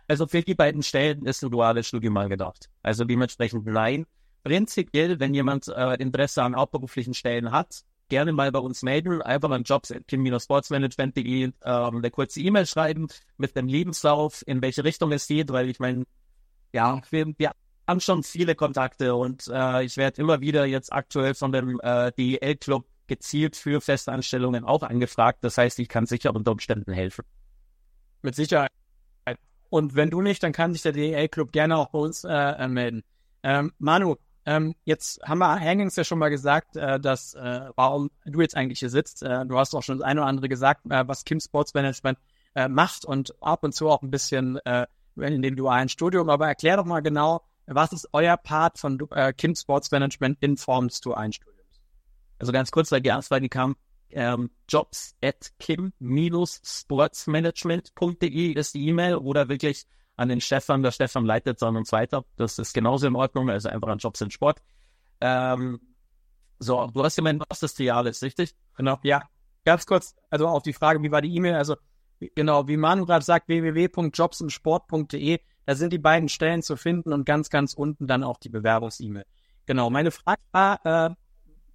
Also 0.08 0.26
für 0.26 0.42
die 0.42 0.56
beiden 0.56 0.82
Stellen 0.82 1.26
ist 1.26 1.44
ein 1.44 1.52
duales 1.52 1.88
Studium 1.88 2.14
mal 2.14 2.28
gedacht. 2.28 2.70
Also 2.82 3.06
dementsprechend 3.06 3.66
nein. 3.68 4.08
Prinzipiell, 4.48 5.20
wenn 5.20 5.34
jemand 5.34 5.68
äh, 5.68 5.96
Interesse 5.96 6.42
an 6.42 6.56
hauptberuflichen 6.56 7.14
Stellen 7.14 7.52
hat, 7.52 7.82
gerne 8.08 8.32
mal 8.32 8.50
bei 8.50 8.60
uns 8.60 8.82
melden, 8.82 9.22
einfach 9.22 9.50
an 9.50 9.64
jobs.kim-sportsmanagement.de 9.64 11.44
ähm, 11.44 11.54
eine 11.66 12.12
kurze 12.12 12.40
E-Mail 12.40 12.66
schreiben 12.66 13.10
mit 13.36 13.58
dem 13.58 13.68
Lebenslauf, 13.68 14.46
in 14.48 14.62
welche 14.62 14.86
Richtung 14.86 15.12
es 15.12 15.28
geht, 15.28 15.52
weil 15.52 15.70
ich 15.70 15.82
meine, 15.82 16.06
ja, 16.72 17.02
wir, 17.10 17.28
wir 17.38 17.52
haben 17.90 18.00
schon 18.00 18.24
viele 18.24 18.56
Kontakte 18.56 19.16
und 19.16 19.50
äh, 19.52 19.84
ich 19.84 19.98
werde 19.98 20.22
immer 20.22 20.40
wieder 20.40 20.66
jetzt 20.66 20.94
aktuell 20.94 21.34
von 21.34 21.52
dem 21.52 21.82
äh, 21.84 22.14
DEL-Club 22.14 22.86
gezielt 23.08 23.58
für 23.58 23.82
Festanstellungen 23.82 24.64
auch 24.64 24.84
angefragt. 24.84 25.40
Das 25.42 25.58
heißt, 25.58 25.78
ich 25.80 25.90
kann 25.90 26.06
sicher 26.06 26.34
unter 26.34 26.54
Umständen 26.54 26.94
helfen. 26.94 27.26
Mit 28.22 28.36
Sicherheit. 28.36 28.72
Und 29.70 29.96
wenn 29.96 30.10
du 30.10 30.22
nicht, 30.22 30.42
dann 30.42 30.54
kann 30.54 30.72
sich 30.72 30.84
der 30.84 30.94
DEL-Club 30.94 31.52
gerne 31.52 31.76
auch 31.76 31.90
bei 31.90 32.00
uns 32.00 32.24
äh, 32.24 32.68
melden. 32.70 33.04
Ähm, 33.44 33.74
Manu, 33.78 34.16
ähm, 34.48 34.74
jetzt 34.86 35.22
haben 35.24 35.40
wir 35.40 35.60
Hangings 35.60 35.98
ja 35.98 36.06
schon 36.06 36.20
mal 36.20 36.30
gesagt, 36.30 36.78
äh, 36.78 37.02
dass 37.02 37.34
äh, 37.34 37.70
warum 37.76 38.10
du 38.26 38.40
jetzt 38.40 38.56
eigentlich 38.56 38.80
hier 38.80 38.90
sitzt. 38.90 39.22
Äh, 39.22 39.46
du 39.46 39.60
hast 39.60 39.76
auch 39.76 39.84
schon 39.84 39.98
das 39.98 40.08
eine 40.08 40.22
oder 40.22 40.30
andere 40.30 40.48
gesagt, 40.48 40.90
äh, 40.90 41.06
was 41.06 41.26
Kim 41.26 41.42
Sports 41.42 41.74
Management 41.74 42.18
äh, 42.56 42.70
macht 42.70 43.04
und 43.04 43.36
ab 43.44 43.66
und 43.66 43.76
zu 43.76 43.90
auch 43.90 44.02
ein 44.02 44.10
bisschen 44.10 44.56
äh, 44.64 44.88
in 45.18 45.42
dem 45.42 45.58
dualen 45.58 45.90
Studium. 45.90 46.30
Aber 46.30 46.48
erklär 46.48 46.78
doch 46.78 46.86
mal 46.86 47.02
genau, 47.02 47.42
was 47.66 47.92
ist 47.92 48.08
euer 48.14 48.38
Part 48.38 48.80
von 48.80 48.98
Kim 49.36 49.54
Sports 49.54 49.92
Management 49.92 50.38
in 50.40 50.56
Form 50.56 50.88
des 50.88 51.02
dualen 51.02 51.34
Studiums? 51.34 51.82
Also 52.40 52.54
ganz 52.54 52.72
kurz, 52.72 52.90
weil 52.94 53.02
die 53.02 53.12
Anfrage 53.12 53.50
kam, 53.50 53.76
ähm, 54.12 54.50
jobs 54.70 55.14
at 55.22 55.52
kim-sportsmanagement.de 55.60 58.54
ist 58.54 58.76
die 58.76 58.88
E-Mail 58.88 59.16
oder 59.16 59.50
wirklich 59.50 59.86
an 60.18 60.30
den 60.30 60.42
Stefan. 60.42 60.84
Der 60.84 60.92
Stefan 60.92 61.26
leitet 61.26 61.62
dann 61.62 61.78
uns 61.78 61.92
weiter. 61.92 62.26
Das 62.36 62.60
ist 62.60 62.74
genauso 62.74 63.08
in 63.08 63.16
Ordnung, 63.16 63.50
also 63.50 63.70
einfach 63.70 63.88
an 63.88 64.00
Jobs 64.00 64.20
in 64.20 64.32
Sport. 64.32 64.62
Ähm, 65.22 65.80
so, 66.60 66.88
du 66.88 67.04
hast 67.04 67.16
gemeint, 67.16 67.44
was 67.48 67.60
das 67.60 67.74
Trial 67.76 68.08
ist, 68.08 68.24
richtig? 68.24 68.56
Genau, 68.76 69.00
ja. 69.04 69.24
Ganz 69.64 69.86
kurz, 69.86 70.16
also 70.30 70.48
auf 70.48 70.64
die 70.64 70.74
Frage, 70.74 71.02
wie 71.04 71.12
war 71.12 71.22
die 71.22 71.34
E-Mail? 71.36 71.56
Also 71.56 71.76
genau, 72.36 72.68
wie 72.68 72.78
Manu 72.78 73.06
gerade 73.06 73.24
sagt, 73.24 73.48
www.jobsinsport.de, 73.48 75.40
da 75.66 75.76
sind 75.76 75.92
die 75.92 75.98
beiden 75.98 76.30
Stellen 76.30 76.62
zu 76.62 76.78
finden 76.78 77.14
und 77.14 77.26
ganz, 77.26 77.50
ganz 77.50 77.74
unten 77.74 78.08
dann 78.08 78.24
auch 78.24 78.38
die 78.38 78.50
Bewerbungs-E-Mail. 78.50 79.26
Genau, 79.66 79.90
meine 79.90 80.12
Frage 80.12 80.42
war, 80.52 80.86
äh, 80.86 81.10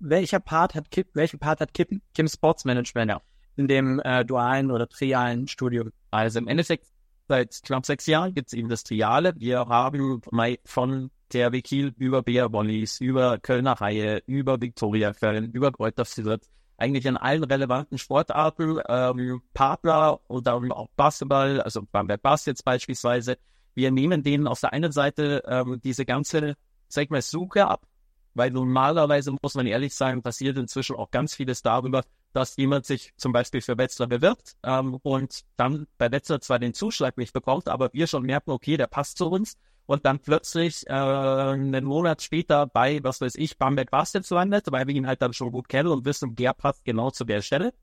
welcher 0.00 0.40
Part 0.40 0.74
hat 0.74 0.90
Kip, 0.90 1.09
welchen 1.14 1.38
Part 1.38 1.61
hat 1.61 1.74
Kip, 1.74 1.90
Kim 2.14 2.26
Sports 2.26 2.64
Management 2.64 3.11
ja. 3.11 3.20
in 3.57 3.68
dem 3.68 4.00
äh, 4.00 4.24
dualen 4.24 4.70
oder 4.70 4.88
trialen 4.88 5.46
Studium? 5.46 5.92
Also 6.11 6.38
im 6.38 6.48
Endeffekt 6.48 6.87
Seit 7.28 7.62
knapp 7.62 7.87
sechs 7.87 8.06
Jahren 8.06 8.35
gibt 8.35 8.48
es 8.48 8.52
eben 8.52 8.68
das 8.68 8.85
Triale. 8.85 9.35
Wir 9.37 9.61
haben 9.61 10.20
von 10.64 11.11
THW 11.30 11.62
Kiel 11.62 11.94
über 11.96 12.22
BR 12.22 12.52
Wollies, 12.52 13.00
über 13.00 13.38
Kölner 13.38 13.80
Haie, 13.80 14.22
über 14.26 14.61
Viktoria 14.61 15.12
Köln, 15.12 15.50
über 15.52 15.72
Kräuter 15.72 16.04
Fürth, 16.04 16.42
eigentlich 16.76 17.06
in 17.06 17.16
allen 17.16 17.44
relevanten 17.44 17.96
Sportarten 17.96 18.80
ähm, 18.88 19.40
Partner 19.54 20.20
und 20.28 20.46
dann 20.46 20.72
auch 20.72 20.88
Basketball, 20.96 21.61
also 21.61 21.82
Bamberg 21.90 22.22
Bass 22.22 22.44
jetzt 22.44 22.64
beispielsweise. 22.64 23.38
Wir 23.74 23.90
nehmen 23.90 24.22
denen 24.22 24.46
auf 24.46 24.61
der 24.61 24.72
einen 24.72 24.92
Seite 24.92 25.42
ähm, 25.46 25.80
diese 25.82 26.04
ganze, 26.04 26.54
sag 26.88 27.04
ich 27.04 27.11
mal, 27.11 27.22
Suche 27.22 27.66
ab, 27.66 27.87
weil 28.35 28.50
normalerweise, 28.50 29.35
muss 29.40 29.54
man 29.54 29.66
ehrlich 29.66 29.94
sagen, 29.94 30.22
passiert 30.22 30.58
inzwischen 30.58 30.96
auch 30.96 31.11
ganz 31.11 31.35
vieles 31.35 31.62
darüber, 31.62 32.02
dass 32.33 32.57
jemand 32.57 32.87
sich 32.87 33.12
zum 33.16 33.33
Beispiel 33.33 33.61
für 33.61 33.79
Wetzlar 33.79 34.09
bewirbt 34.09 34.57
ähm, 34.62 34.95
und 35.03 35.42
dann 35.57 35.87
bei 35.99 36.11
Wetzlar 36.11 36.40
zwar 36.40 36.59
den 36.59 36.75
Zuschlag 36.75 37.16
nicht 37.16 37.33
bekommt, 37.33 37.68
aber 37.68 37.92
wir 37.92 38.07
schon 38.07 38.23
merken, 38.23 38.51
okay, 38.51 38.77
der 38.77 38.87
passt 38.87 39.18
zu 39.18 39.29
uns 39.29 39.57
und 39.87 40.07
dann 40.07 40.21
plötzlich 40.21 40.87
äh, 40.87 40.92
einen 40.92 41.85
Monat 41.85 42.23
später 42.23 42.66
bei, 42.66 43.03
was 43.03 43.21
weiß 43.21 43.35
ich, 43.37 43.59
Bamberg 43.59 43.90
Bastet 43.90 44.29
landet, 44.31 44.71
weil 44.71 44.87
wir 44.87 44.95
ihn 44.95 45.07
halt 45.07 45.23
dann 45.23 45.33
schon 45.33 45.53
gut 45.53 45.68
kennen 45.68 45.88
und 45.88 46.05
wissen, 46.05 46.35
der 46.35 46.55
passt 46.55 46.85
genau 46.85 47.11
zu 47.11 47.25
der 47.25 47.42
Stelle. 47.42 47.75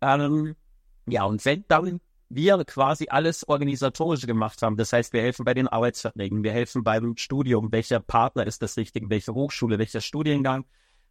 Ähm, 0.00 0.56
ja, 1.06 1.24
und 1.24 1.44
wenn 1.44 1.64
dann 1.68 2.00
wir 2.30 2.62
quasi 2.64 3.06
alles 3.08 3.48
Organisatorische 3.48 4.26
gemacht 4.26 4.60
haben. 4.62 4.76
Das 4.76 4.92
heißt, 4.92 5.12
wir 5.12 5.22
helfen 5.22 5.44
bei 5.44 5.54
den 5.54 5.68
Arbeitsverträgen, 5.68 6.42
wir 6.42 6.52
helfen 6.52 6.84
beim 6.84 7.16
Studium, 7.16 7.72
welcher 7.72 8.00
Partner 8.00 8.46
ist 8.46 8.60
das 8.62 8.76
richtige, 8.76 9.08
welche 9.08 9.34
Hochschule, 9.34 9.78
welcher 9.78 10.00
Studiengang, 10.00 10.66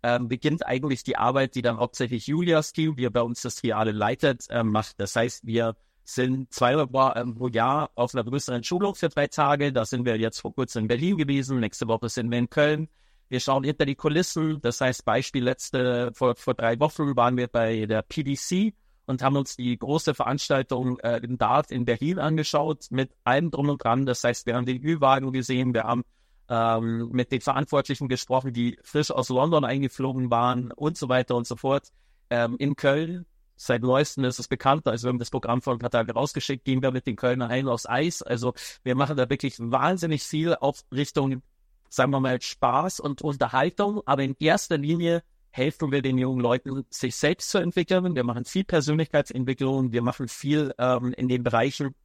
ähm, 0.08 0.30
beginnt 0.30 0.65
eigentlich 0.65 1.04
die 1.04 1.17
Arbeit, 1.17 1.56
die 1.56 1.62
dann 1.62 1.78
hauptsächlich 1.78 2.28
Julias 2.28 2.72
Team, 2.72 2.96
er 2.98 3.10
bei 3.10 3.22
uns 3.22 3.41
das 3.41 3.56
Triale 3.56 3.91
leitet, 3.91 4.46
ähm, 4.50 4.72
macht. 4.72 4.98
Das 5.02 5.17
heißt, 5.17 5.46
wir 5.46 5.76
sind 6.06 6.54
zweimal 6.54 7.13
ähm, 7.17 7.36
pro 7.36 7.50
Jahr 7.50 7.91
auf 7.96 8.15
einer 8.15 8.24
größeren 8.24 8.63
Schulung 8.63 8.96
für 8.96 9.10
drei 9.10 9.28
Tage. 9.28 9.74
Da 9.74 9.84
sind 9.84 10.06
wir 10.06 10.17
jetzt 10.17 10.39
vor 10.39 10.56
kurzem 10.56 10.84
in 10.84 10.88
Berlin 10.88 11.17
gewesen. 11.17 11.60
Nächste 11.60 11.89
Woche 11.89 12.08
sind 12.08 12.32
wir 12.32 12.38
in 12.38 12.50
Köln. 12.50 12.88
Wir 13.28 13.41
schauen 13.41 13.65
hinter 13.65 13.86
die 13.86 13.96
Kulissen. 13.96 14.62
Das 14.62 14.80
heißt, 14.80 15.04
Beispiel 15.04 15.43
letzte, 15.43 16.12
vor, 16.13 16.36
vor 16.38 16.54
drei 16.54 16.80
Wochen 16.80 17.17
waren 17.17 17.36
wir 17.36 17.50
bei 17.50 17.86
der 17.86 18.02
PDC 18.02 18.74
und 19.08 19.22
haben 19.22 19.36
uns 19.36 19.58
die 19.58 19.78
große 19.78 20.13
Veranstaltung 20.13 21.00
äh, 21.00 21.17
im 21.17 21.38
Dart 21.38 21.70
in 21.70 21.84
Berlin 21.84 22.17
angeschaut 22.17 22.86
mit 22.91 23.12
allem 23.26 23.52
drum 23.52 23.67
und 23.67 23.84
dran. 23.84 24.06
Das 24.06 24.24
heißt, 24.24 24.46
wir 24.46 24.56
haben 24.56 24.65
den 24.65 24.82
Ü-Wagen 24.82 25.34
gesehen, 25.34 25.74
wir 25.74 25.84
haben 25.84 26.06
ähm, 26.50 27.10
mit 27.12 27.32
den 27.32 27.42
Verantwortlichen 27.42 28.08
gesprochen, 28.08 28.54
die 28.54 28.80
frisch 28.84 29.12
aus 29.12 29.30
London 29.30 29.66
eingeflogen 29.66 30.32
waren 30.32 30.72
und 30.72 30.98
so 30.98 31.10
weiter 31.10 31.36
und 31.36 31.48
so 31.48 31.56
fort. 31.56 31.90
Ähm, 32.30 32.56
in 32.60 32.76
Köln, 32.76 33.26
seit 33.56 33.82
neuestem 33.82 34.24
ist 34.24 34.40
es 34.40 34.48
bekannt, 34.48 34.88
also 34.88 35.08
wir 35.08 35.10
haben 35.10 35.20
das 35.20 35.32
Programm 35.32 35.62
vor 35.62 35.74
ein 35.74 35.80
paar 35.80 35.90
Tagen 35.90 36.12
rausgeschickt, 36.12 36.64
gehen 36.64 36.82
wir 36.82 36.92
mit 36.92 37.08
den 37.08 37.16
Kölner 37.16 37.50
ein 37.50 37.68
aufs 37.68 37.88
Eis. 37.88 38.22
Also 38.22 38.54
wir 38.84 38.96
machen 38.96 39.18
da 39.18 39.30
wirklich 39.30 39.56
wahnsinnig 39.60 40.24
viel 40.24 40.56
auf 40.56 40.82
Richtung, 40.92 41.42
sagen 41.90 42.12
wir 42.12 42.20
mal, 42.20 42.42
Spaß 42.42 43.00
und 43.00 43.22
Unterhaltung, 43.22 44.02
aber 44.06 44.24
in 44.24 44.36
erster 44.40 44.78
Linie 44.78 45.24
helfen 45.50 45.92
wir 45.92 46.02
den 46.02 46.18
jungen 46.18 46.40
Leuten, 46.40 46.86
sich 46.90 47.16
selbst 47.16 47.50
zu 47.50 47.58
entwickeln. 47.58 48.16
Wir 48.16 48.24
machen 48.24 48.46
viel 48.46 48.64
Persönlichkeitsentwicklung, 48.64 49.92
wir 49.92 50.04
machen 50.04 50.28
viel 50.28 50.74
ähm, 50.78 51.14
in 51.14 51.28
den 51.28 51.44
Bereichen, 51.44 51.96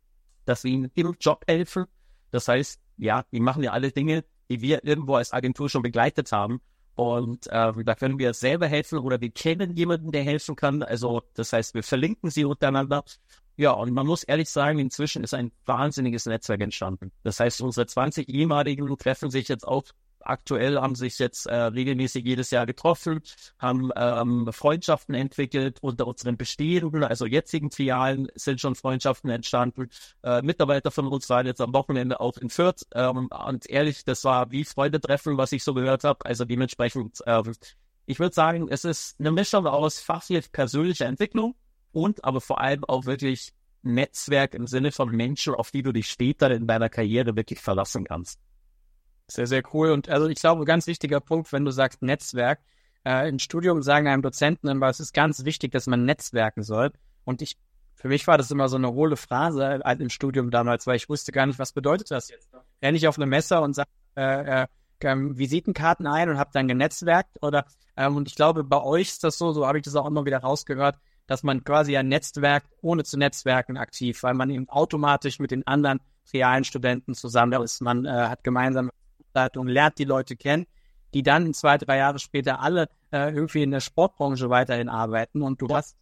dass 0.46 0.64
wir 0.64 0.70
ihnen 0.70 0.90
im 0.94 1.14
Job 1.20 1.44
helfen. 1.46 1.85
Das 2.31 2.48
heißt, 2.48 2.81
ja, 2.96 3.24
die 3.31 3.40
machen 3.40 3.62
ja 3.62 3.72
alle 3.72 3.90
Dinge, 3.90 4.24
die 4.52 4.60
wir 4.60 4.84
irgendwo 4.84 5.14
als 5.14 5.32
Agentur 5.32 5.70
schon 5.70 5.82
begleitet 5.82 6.30
haben. 6.30 6.60
Und 6.94 7.46
äh, 7.46 7.72
da 7.84 7.94
können 7.94 8.18
wir 8.18 8.34
selber 8.34 8.66
helfen 8.66 8.98
oder 8.98 9.18
wir 9.20 9.30
kennen 9.30 9.74
jemanden, 9.74 10.12
der 10.12 10.24
helfen 10.24 10.56
kann. 10.56 10.82
Also 10.82 11.22
das 11.32 11.54
heißt, 11.54 11.74
wir 11.74 11.82
verlinken 11.82 12.30
sie 12.30 12.44
untereinander. 12.44 13.02
Ja, 13.56 13.72
und 13.72 13.92
man 13.92 14.06
muss 14.06 14.24
ehrlich 14.24 14.50
sagen, 14.50 14.78
inzwischen 14.78 15.24
ist 15.24 15.32
ein 15.32 15.52
wahnsinniges 15.64 16.26
Netzwerk 16.26 16.60
entstanden. 16.60 17.12
Das 17.22 17.40
heißt, 17.40 17.62
unsere 17.62 17.86
20 17.86 18.28
ehemaligen 18.28 18.94
treffen 18.98 19.30
sich 19.30 19.48
jetzt 19.48 19.66
auch 19.66 19.84
aktuell 20.24 20.80
haben 20.80 20.94
sich 20.94 21.18
jetzt 21.18 21.46
äh, 21.46 21.54
regelmäßig 21.54 22.24
jedes 22.24 22.50
Jahr 22.50 22.66
getroffen, 22.66 23.20
haben 23.58 23.90
ähm, 23.96 24.48
Freundschaften 24.52 25.14
entwickelt 25.14 25.78
unter 25.82 26.06
unseren 26.06 26.37
bestehenden, 26.37 27.04
also 27.04 27.26
jetzigen 27.26 27.70
Filialen 27.70 28.28
sind 28.35 28.61
schon 28.61 28.74
Freundschaften 28.74 29.30
entstanden. 29.30 29.88
Äh, 30.22 30.42
Mitarbeiter 30.42 30.90
von 30.90 31.06
uns 31.06 31.28
waren 31.28 31.46
jetzt 31.46 31.61
am 31.61 31.72
Wochenende 31.74 32.20
auch 32.20 32.37
in 32.37 32.50
Fürth 32.50 32.87
ähm, 32.94 33.28
und 33.46 33.68
ehrlich, 33.68 34.04
das 34.04 34.24
war 34.24 34.50
wie 34.50 34.64
Freunde 34.64 35.00
treffen, 35.00 35.37
was 35.37 35.52
ich 35.52 35.64
so 35.64 35.74
gehört 35.74 36.04
habe. 36.04 36.24
Also 36.24 36.44
dementsprechend, 36.44 37.18
äh, 37.26 37.42
ich 38.06 38.18
würde 38.18 38.35
sagen, 38.35 38.68
es 38.68 38.85
ist 38.85 39.18
eine 39.20 39.30
Mischung 39.30 39.66
aus 39.66 40.00
fachlich 40.00 40.50
persönlicher 40.52 41.06
Entwicklung 41.06 41.54
und 41.92 42.24
aber 42.24 42.40
vor 42.40 42.61
allem 42.61 42.85
auch 42.85 43.06
wirklich 43.06 43.52
Netzwerk 43.82 44.54
im 44.54 44.66
Sinne 44.66 44.92
von 44.92 45.11
Menschen, 45.11 45.54
auf 45.54 45.70
die 45.70 45.82
du 45.82 45.92
dich 45.92 46.08
später 46.08 46.50
in 46.50 46.66
deiner 46.66 46.88
Karriere 46.88 47.37
wirklich 47.37 47.61
verlassen 47.61 48.04
kannst. 48.04 48.38
Sehr, 49.32 49.46
sehr 49.46 49.62
cool. 49.72 49.90
Und 49.90 50.08
also 50.08 50.28
ich 50.28 50.38
glaube, 50.40 50.64
ganz 50.64 50.86
wichtiger 50.86 51.20
Punkt, 51.20 51.52
wenn 51.52 51.64
du 51.64 51.70
sagst 51.70 52.02
Netzwerk, 52.02 52.60
äh, 53.04 53.28
im 53.28 53.38
Studium 53.38 53.82
sagen 53.82 54.06
einem 54.06 54.22
Dozenten 54.22 54.68
immer, 54.68 54.88
es 54.88 55.00
ist 55.00 55.14
ganz 55.14 55.44
wichtig, 55.44 55.72
dass 55.72 55.86
man 55.86 56.04
netzwerken 56.04 56.62
soll. 56.62 56.92
Und 57.24 57.40
ich, 57.40 57.56
für 57.94 58.08
mich 58.08 58.26
war 58.26 58.36
das 58.36 58.50
immer 58.50 58.68
so 58.68 58.76
eine 58.76 58.92
hohle 58.92 59.16
Phrase 59.16 59.80
äh, 59.84 59.96
im 59.98 60.10
Studium 60.10 60.50
damals, 60.50 60.86
weil 60.86 60.96
ich 60.96 61.08
wusste 61.08 61.32
gar 61.32 61.46
nicht, 61.46 61.58
was 61.58 61.72
bedeutet 61.72 62.10
das 62.10 62.28
jetzt. 62.28 62.50
Renne 62.82 62.96
ich 62.96 63.08
auf 63.08 63.16
eine 63.16 63.26
Messe 63.26 63.60
und 63.60 63.74
sage 63.74 63.88
äh, 64.16 64.62
äh, 64.62 64.66
ähm, 65.00 65.36
Visitenkarten 65.38 66.06
ein 66.06 66.28
und 66.28 66.38
habe 66.38 66.50
dann 66.52 66.68
genetzwerkt 66.68 67.42
oder 67.42 67.64
ähm, 67.96 68.16
und 68.16 68.28
ich 68.28 68.34
glaube, 68.34 68.64
bei 68.64 68.80
euch 68.82 69.08
ist 69.08 69.24
das 69.24 69.38
so, 69.38 69.52
so 69.52 69.66
habe 69.66 69.78
ich 69.78 69.84
das 69.84 69.96
auch 69.96 70.06
immer 70.06 70.24
wieder 70.24 70.38
rausgehört, 70.38 70.98
dass 71.26 71.42
man 71.42 71.64
quasi 71.64 71.96
ein 71.96 72.08
Netzwerk 72.08 72.64
ohne 72.82 73.04
zu 73.04 73.18
netzwerken 73.18 73.76
aktiv, 73.76 74.22
weil 74.22 74.34
man 74.34 74.50
eben 74.50 74.68
automatisch 74.68 75.38
mit 75.38 75.50
den 75.50 75.66
anderen 75.66 76.00
realen 76.32 76.64
Studenten 76.64 77.14
zusammen 77.14 77.62
ist. 77.62 77.80
Man 77.80 78.04
äh, 78.04 78.10
hat 78.10 78.44
gemeinsame 78.44 78.90
Leitung, 79.34 79.66
lernt 79.66 79.98
die 79.98 80.04
Leute 80.04 80.36
kennen, 80.36 80.66
die 81.14 81.22
dann 81.22 81.54
zwei, 81.54 81.78
drei 81.78 81.98
Jahre 81.98 82.18
später 82.18 82.60
alle 82.60 82.88
äh, 83.12 83.32
irgendwie 83.34 83.62
in 83.62 83.70
der 83.70 83.80
Sportbranche 83.80 84.50
weiterhin 84.50 84.88
arbeiten 84.88 85.42
und 85.42 85.60
du 85.60 85.68
hast 85.68 85.96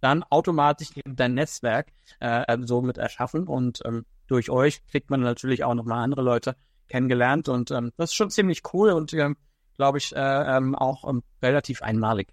dann 0.00 0.22
automatisch 0.24 0.90
eben 0.96 1.16
dein 1.16 1.34
Netzwerk 1.34 1.88
äh, 2.20 2.56
somit 2.62 2.98
erschaffen 2.98 3.46
und 3.46 3.82
ähm, 3.84 4.04
durch 4.26 4.50
euch 4.50 4.84
kriegt 4.86 5.10
man 5.10 5.20
natürlich 5.20 5.64
auch 5.64 5.74
nochmal 5.74 6.02
andere 6.02 6.22
Leute 6.22 6.56
kennengelernt 6.88 7.48
und 7.48 7.70
ähm, 7.70 7.92
das 7.96 8.10
ist 8.10 8.16
schon 8.16 8.30
ziemlich 8.30 8.62
cool 8.72 8.90
und 8.90 9.12
ähm, 9.14 9.36
glaube 9.76 9.98
ich 9.98 10.14
äh, 10.14 10.56
ähm, 10.56 10.74
auch 10.74 11.08
ähm, 11.08 11.22
relativ 11.42 11.82
einmalig. 11.82 12.32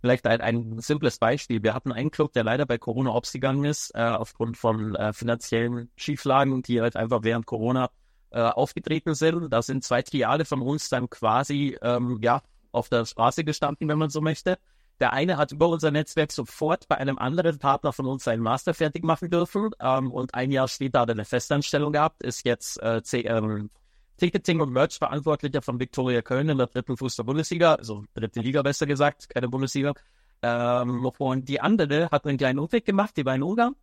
Vielleicht 0.00 0.26
ein, 0.26 0.40
ein 0.40 0.78
simples 0.80 1.18
Beispiel. 1.18 1.62
Wir 1.62 1.74
hatten 1.74 1.92
einen 1.92 2.10
Club, 2.10 2.32
der 2.32 2.42
leider 2.42 2.64
bei 2.64 2.78
Corona 2.78 3.18
gegangen 3.32 3.64
ist, 3.64 3.94
äh, 3.94 4.00
aufgrund 4.00 4.56
von 4.56 4.94
äh, 4.94 5.12
finanziellen 5.12 5.90
Schieflagen, 5.96 6.62
die 6.62 6.80
halt 6.80 6.96
einfach 6.96 7.22
während 7.22 7.44
Corona 7.44 7.90
äh, 8.30 8.40
aufgetreten 8.40 9.14
sind. 9.14 9.50
Da 9.50 9.62
sind 9.62 9.84
zwei 9.84 10.02
Triale 10.02 10.44
von 10.44 10.62
uns 10.62 10.88
dann 10.88 11.10
quasi 11.10 11.76
ähm, 11.82 12.18
ja 12.22 12.42
auf 12.72 12.88
der 12.88 13.04
Straße 13.04 13.44
gestanden, 13.44 13.88
wenn 13.88 13.98
man 13.98 14.10
so 14.10 14.20
möchte. 14.20 14.58
Der 15.00 15.12
eine 15.14 15.38
hat 15.38 15.52
über 15.52 15.68
unser 15.68 15.90
Netzwerk 15.90 16.30
sofort 16.30 16.86
bei 16.86 16.98
einem 16.98 17.18
anderen 17.18 17.58
Partner 17.58 17.92
von 17.92 18.06
uns 18.06 18.24
seinen 18.24 18.42
Master 18.42 18.74
fertig 18.74 19.02
machen 19.02 19.30
dürfen 19.30 19.70
ähm, 19.80 20.12
und 20.12 20.34
ein 20.34 20.50
Jahr 20.50 20.68
später 20.68 21.00
hat 21.00 21.08
er 21.08 21.14
eine 21.14 21.24
Festanstellung 21.24 21.92
gehabt, 21.92 22.22
ist 22.22 22.44
jetzt 22.44 22.80
äh, 22.82 23.00
ähm, 23.12 23.70
Ticketing 24.18 24.60
und 24.60 24.72
Merch 24.72 24.98
Verantwortlicher 24.98 25.62
von 25.62 25.80
Viktoria 25.80 26.20
Köln 26.20 26.50
in 26.50 26.58
der 26.58 26.66
dritten 26.66 26.98
Fußball-Bundesliga, 26.98 27.76
also 27.76 28.04
dritte 28.12 28.40
Liga 28.40 28.60
besser 28.60 28.86
gesagt, 28.86 29.30
keine 29.30 29.48
Bundesliga. 29.48 29.94
Ähm, 30.42 31.06
und 31.06 31.48
die 31.48 31.60
andere 31.60 32.10
hat 32.10 32.26
einen 32.26 32.36
kleinen 32.36 32.58
Umweg 32.58 32.84
gemacht, 32.84 33.16
die 33.16 33.24
war 33.24 33.34
in 33.34 33.42
Ungarn 33.42 33.74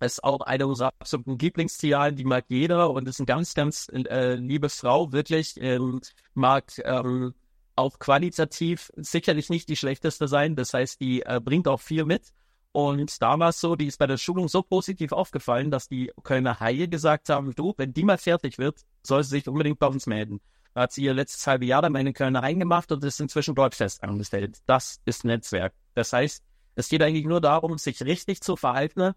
ist 0.00 0.22
auch 0.24 0.40
eine 0.40 0.66
unserer 0.66 0.92
absoluten 0.98 1.38
Lieblingsthealen, 1.38 2.16
die 2.16 2.24
mag 2.24 2.44
jeder 2.48 2.90
und 2.90 3.08
ist 3.08 3.20
eine 3.20 3.26
ganz, 3.26 3.54
ganz 3.54 3.88
äh, 3.92 4.34
liebe 4.34 4.68
Frau, 4.68 5.12
wirklich, 5.12 5.60
ähm, 5.60 6.00
mag 6.34 6.72
ähm, 6.84 7.34
auch 7.76 7.98
qualitativ 7.98 8.90
sicherlich 8.96 9.50
nicht 9.50 9.68
die 9.68 9.76
schlechteste 9.76 10.28
sein. 10.28 10.56
Das 10.56 10.74
heißt, 10.74 11.00
die 11.00 11.22
äh, 11.22 11.40
bringt 11.42 11.68
auch 11.68 11.80
viel 11.80 12.04
mit. 12.04 12.32
Und 12.72 13.22
da 13.22 13.38
war 13.38 13.48
es 13.48 13.60
so, 13.60 13.76
die 13.76 13.86
ist 13.86 13.98
bei 13.98 14.06
der 14.06 14.18
Schulung 14.18 14.48
so 14.48 14.62
positiv 14.62 15.12
aufgefallen, 15.12 15.70
dass 15.70 15.88
die 15.88 16.12
Kölner 16.22 16.60
Haie 16.60 16.88
gesagt 16.88 17.28
haben, 17.28 17.54
du, 17.54 17.74
wenn 17.76 17.92
die 17.92 18.04
mal 18.04 18.18
fertig 18.18 18.58
wird, 18.58 18.82
soll 19.02 19.22
sie 19.24 19.30
sich 19.30 19.48
unbedingt 19.48 19.78
bei 19.78 19.86
uns 19.86 20.06
melden. 20.06 20.40
Da 20.74 20.82
hat 20.82 20.92
sie 20.92 21.04
ihr 21.04 21.14
letztes 21.14 21.46
halbe 21.46 21.64
Jahr 21.64 21.82
dann 21.82 21.92
bei 21.92 22.02
den 22.02 22.12
Kölner 22.12 22.42
Haien 22.42 22.60
gemacht 22.60 22.92
und 22.92 23.02
ist 23.02 23.20
inzwischen 23.20 23.54
dort 23.54 23.76
angestellt. 24.00 24.58
Das 24.66 25.00
ist 25.06 25.24
Netzwerk. 25.24 25.72
Das 25.94 26.12
heißt, 26.12 26.44
es 26.74 26.88
geht 26.88 27.02
eigentlich 27.02 27.26
nur 27.26 27.40
darum, 27.40 27.78
sich 27.78 28.02
richtig 28.02 28.42
zu 28.42 28.54
verhalten 28.54 29.14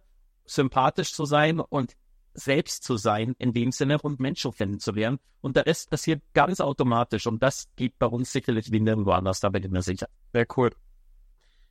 sympathisch 0.52 1.14
zu 1.14 1.26
sein 1.26 1.60
und 1.60 1.96
selbst 2.34 2.84
zu 2.84 2.98
sein 2.98 3.36
in 3.40 3.54
dem 3.54 3.72
Sinne 3.72 4.00
und 4.00 4.20
Menschen 4.20 4.54
kennenzulernen. 4.54 5.20
Und 5.42 5.56
der 5.56 5.66
Rest 5.66 5.90
passiert 5.90 6.22
ganz 6.34 6.62
automatisch. 6.62 7.28
Und 7.28 7.44
das 7.44 7.68
geht 7.76 8.00
bei 8.00 8.06
uns 8.06 8.32
sicherlich 8.32 8.72
wie 8.72 8.80
nirgendwo 8.80 9.12
anders, 9.12 9.40
da 9.40 9.50
bin 9.50 9.64
ich 9.64 9.72
mir 9.72 9.82
sicher. 9.82 10.08
Sehr 10.34 10.46
cool. 10.56 10.72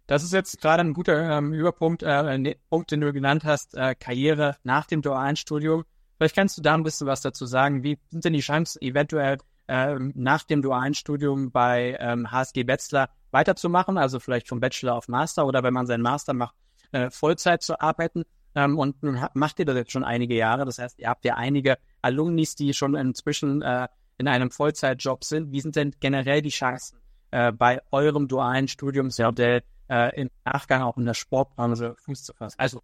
Das 0.07 0.25
ist 0.25 0.33
jetzt 0.33 0.61
gerade 0.61 0.83
ein 0.83 0.93
guter 0.93 1.39
ähm, 1.39 1.53
Überpunkt, 1.53 2.03
äh, 2.03 2.37
ne, 2.37 2.57
Punkt, 2.69 2.91
den 2.91 3.01
du 3.01 3.13
genannt 3.13 3.45
hast, 3.45 3.75
äh, 3.75 3.95
Karriere 3.95 4.57
nach 4.65 4.87
dem 4.87 5.03
dualen 5.03 5.37
Studium. 5.37 5.85
Vielleicht 6.17 6.35
kannst 6.35 6.59
du 6.59 6.63
da 6.63 6.75
ein 6.75 6.83
bisschen 6.83 7.07
was 7.07 7.21
dazu 7.21 7.47
sagen. 7.47 7.85
Wie 7.85 7.99
sind 8.11 8.25
denn 8.25 8.33
die 8.33 8.41
Chancen, 8.41 8.83
eventuell 8.83 9.39
äh, 9.69 9.95
nach 10.15 10.43
dem 10.43 10.63
dualen 10.63 10.95
Studium 10.95 11.53
bei 11.53 11.97
ähm, 12.01 12.31
HSG 12.31 12.67
Wetzlar 12.67 13.11
weiterzumachen, 13.31 13.99
also 13.99 14.19
vielleicht 14.19 14.49
vom 14.49 14.59
Bachelor 14.59 14.97
auf 14.97 15.07
Master 15.07 15.47
oder 15.47 15.63
wenn 15.63 15.73
man 15.73 15.87
seinen 15.87 16.03
Master 16.03 16.35
macht, 16.35 16.57
äh, 16.91 17.09
Vollzeit 17.11 17.63
zu 17.63 17.81
arbeiten? 17.81 18.25
Ähm, 18.55 18.79
und 18.79 19.03
nun 19.03 19.21
macht 19.35 19.59
ihr 19.59 19.65
das 19.65 19.77
jetzt 19.77 19.93
schon 19.93 20.05
einige 20.05 20.35
Jahre. 20.35 20.65
Das 20.65 20.79
heißt, 20.79 20.99
ihr 20.99 21.09
habt 21.09 21.25
ja 21.25 21.37
einige 21.37 21.79
Alumnis, 22.03 22.55
die 22.57 22.75
schon 22.75 22.95
inzwischen 22.95 23.63
äh, 23.63 23.89
in 24.19 24.29
einem 24.29 24.51
Vollzeitjob 24.51 25.25
sind. 25.25 25.53
Wie 25.53 25.61
sind 25.61 25.77
denn 25.77 25.95
generell 26.01 26.43
die 26.43 26.51
Chancen 26.51 26.99
äh, 27.31 27.53
bei 27.53 27.81
eurem 27.91 28.29
dualen 28.29 28.69
Studiumsmodell 28.69 29.63
äh, 29.89 30.21
im 30.21 30.31
Nachgang 30.45 30.83
auch 30.83 30.97
in 30.97 31.07
der 31.07 31.15
Sportbranche 31.15 31.95
Fuß 32.05 32.25
zu 32.25 32.35
fassen? 32.35 32.59
Also 32.59 32.83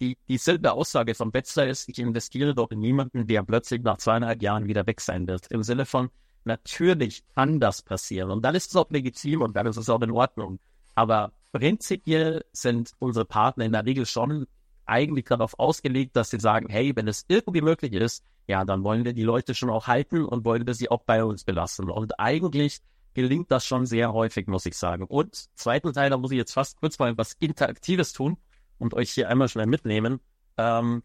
die, 0.00 0.18
dieselbe 0.28 0.72
Aussage 0.72 1.14
vom 1.14 1.30
Bachelor 1.30 1.68
ist, 1.68 1.88
ich 1.88 1.98
investiere 1.98 2.54
doch 2.54 2.70
in 2.72 2.82
jemanden, 2.82 3.26
der 3.26 3.44
plötzlich 3.44 3.82
nach 3.82 3.98
zweieinhalb 3.98 4.42
Jahren 4.42 4.66
wieder 4.66 4.84
weg 4.86 5.00
sein 5.00 5.28
wird. 5.28 5.46
Im 5.48 5.62
Sinne 5.62 5.86
von, 5.86 6.10
natürlich 6.44 7.22
kann 7.36 7.60
das 7.60 7.82
passieren. 7.82 8.30
Und 8.32 8.44
dann 8.44 8.56
ist 8.56 8.70
es 8.70 8.76
auch 8.76 8.90
legitim 8.90 9.42
und 9.42 9.54
dann 9.54 9.66
ist 9.66 9.76
es 9.76 9.88
auch 9.88 10.00
in 10.02 10.10
Ordnung. 10.10 10.58
Aber 10.96 11.32
prinzipiell 11.52 12.44
sind 12.52 12.92
unsere 12.98 13.24
Partner 13.24 13.64
in 13.64 13.72
der 13.72 13.86
Regel 13.86 14.06
schon 14.06 14.46
eigentlich 14.86 15.26
darauf 15.26 15.58
ausgelegt, 15.58 16.16
dass 16.16 16.30
sie 16.30 16.40
sagen, 16.40 16.68
hey, 16.68 16.94
wenn 16.94 17.08
es 17.08 17.24
irgendwie 17.28 17.60
möglich 17.60 17.92
ist, 17.92 18.24
ja, 18.46 18.64
dann 18.64 18.82
wollen 18.84 19.04
wir 19.04 19.12
die 19.12 19.22
Leute 19.22 19.54
schon 19.54 19.70
auch 19.70 19.86
halten 19.86 20.24
und 20.24 20.44
wollen 20.44 20.66
wir 20.66 20.74
sie 20.74 20.90
auch 20.90 21.04
bei 21.04 21.24
uns 21.24 21.44
belassen. 21.44 21.90
Und 21.90 22.18
eigentlich 22.18 22.80
gelingt 23.14 23.50
das 23.50 23.64
schon 23.64 23.86
sehr 23.86 24.12
häufig, 24.12 24.46
muss 24.46 24.66
ich 24.66 24.76
sagen. 24.76 25.04
Und 25.04 25.48
zweiten 25.54 25.92
Teil, 25.92 26.10
da 26.10 26.16
muss 26.16 26.30
ich 26.32 26.38
jetzt 26.38 26.52
fast 26.52 26.78
kurz 26.80 26.98
mal 26.98 27.16
was 27.16 27.34
Interaktives 27.34 28.12
tun 28.12 28.36
und 28.78 28.94
euch 28.94 29.10
hier 29.10 29.28
einmal 29.28 29.48
schnell 29.48 29.66
mitnehmen. 29.66 30.20
Ähm, 30.56 31.02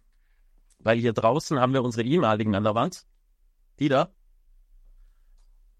weil 0.79 0.97
hier 0.97 1.13
draußen 1.13 1.59
haben 1.59 1.73
wir 1.73 1.83
unsere 1.83 2.07
ehemaligen 2.07 2.55
an 2.55 2.63
der 2.63 2.75
Wand. 2.75 3.05
Die 3.79 3.89
da. 3.89 4.09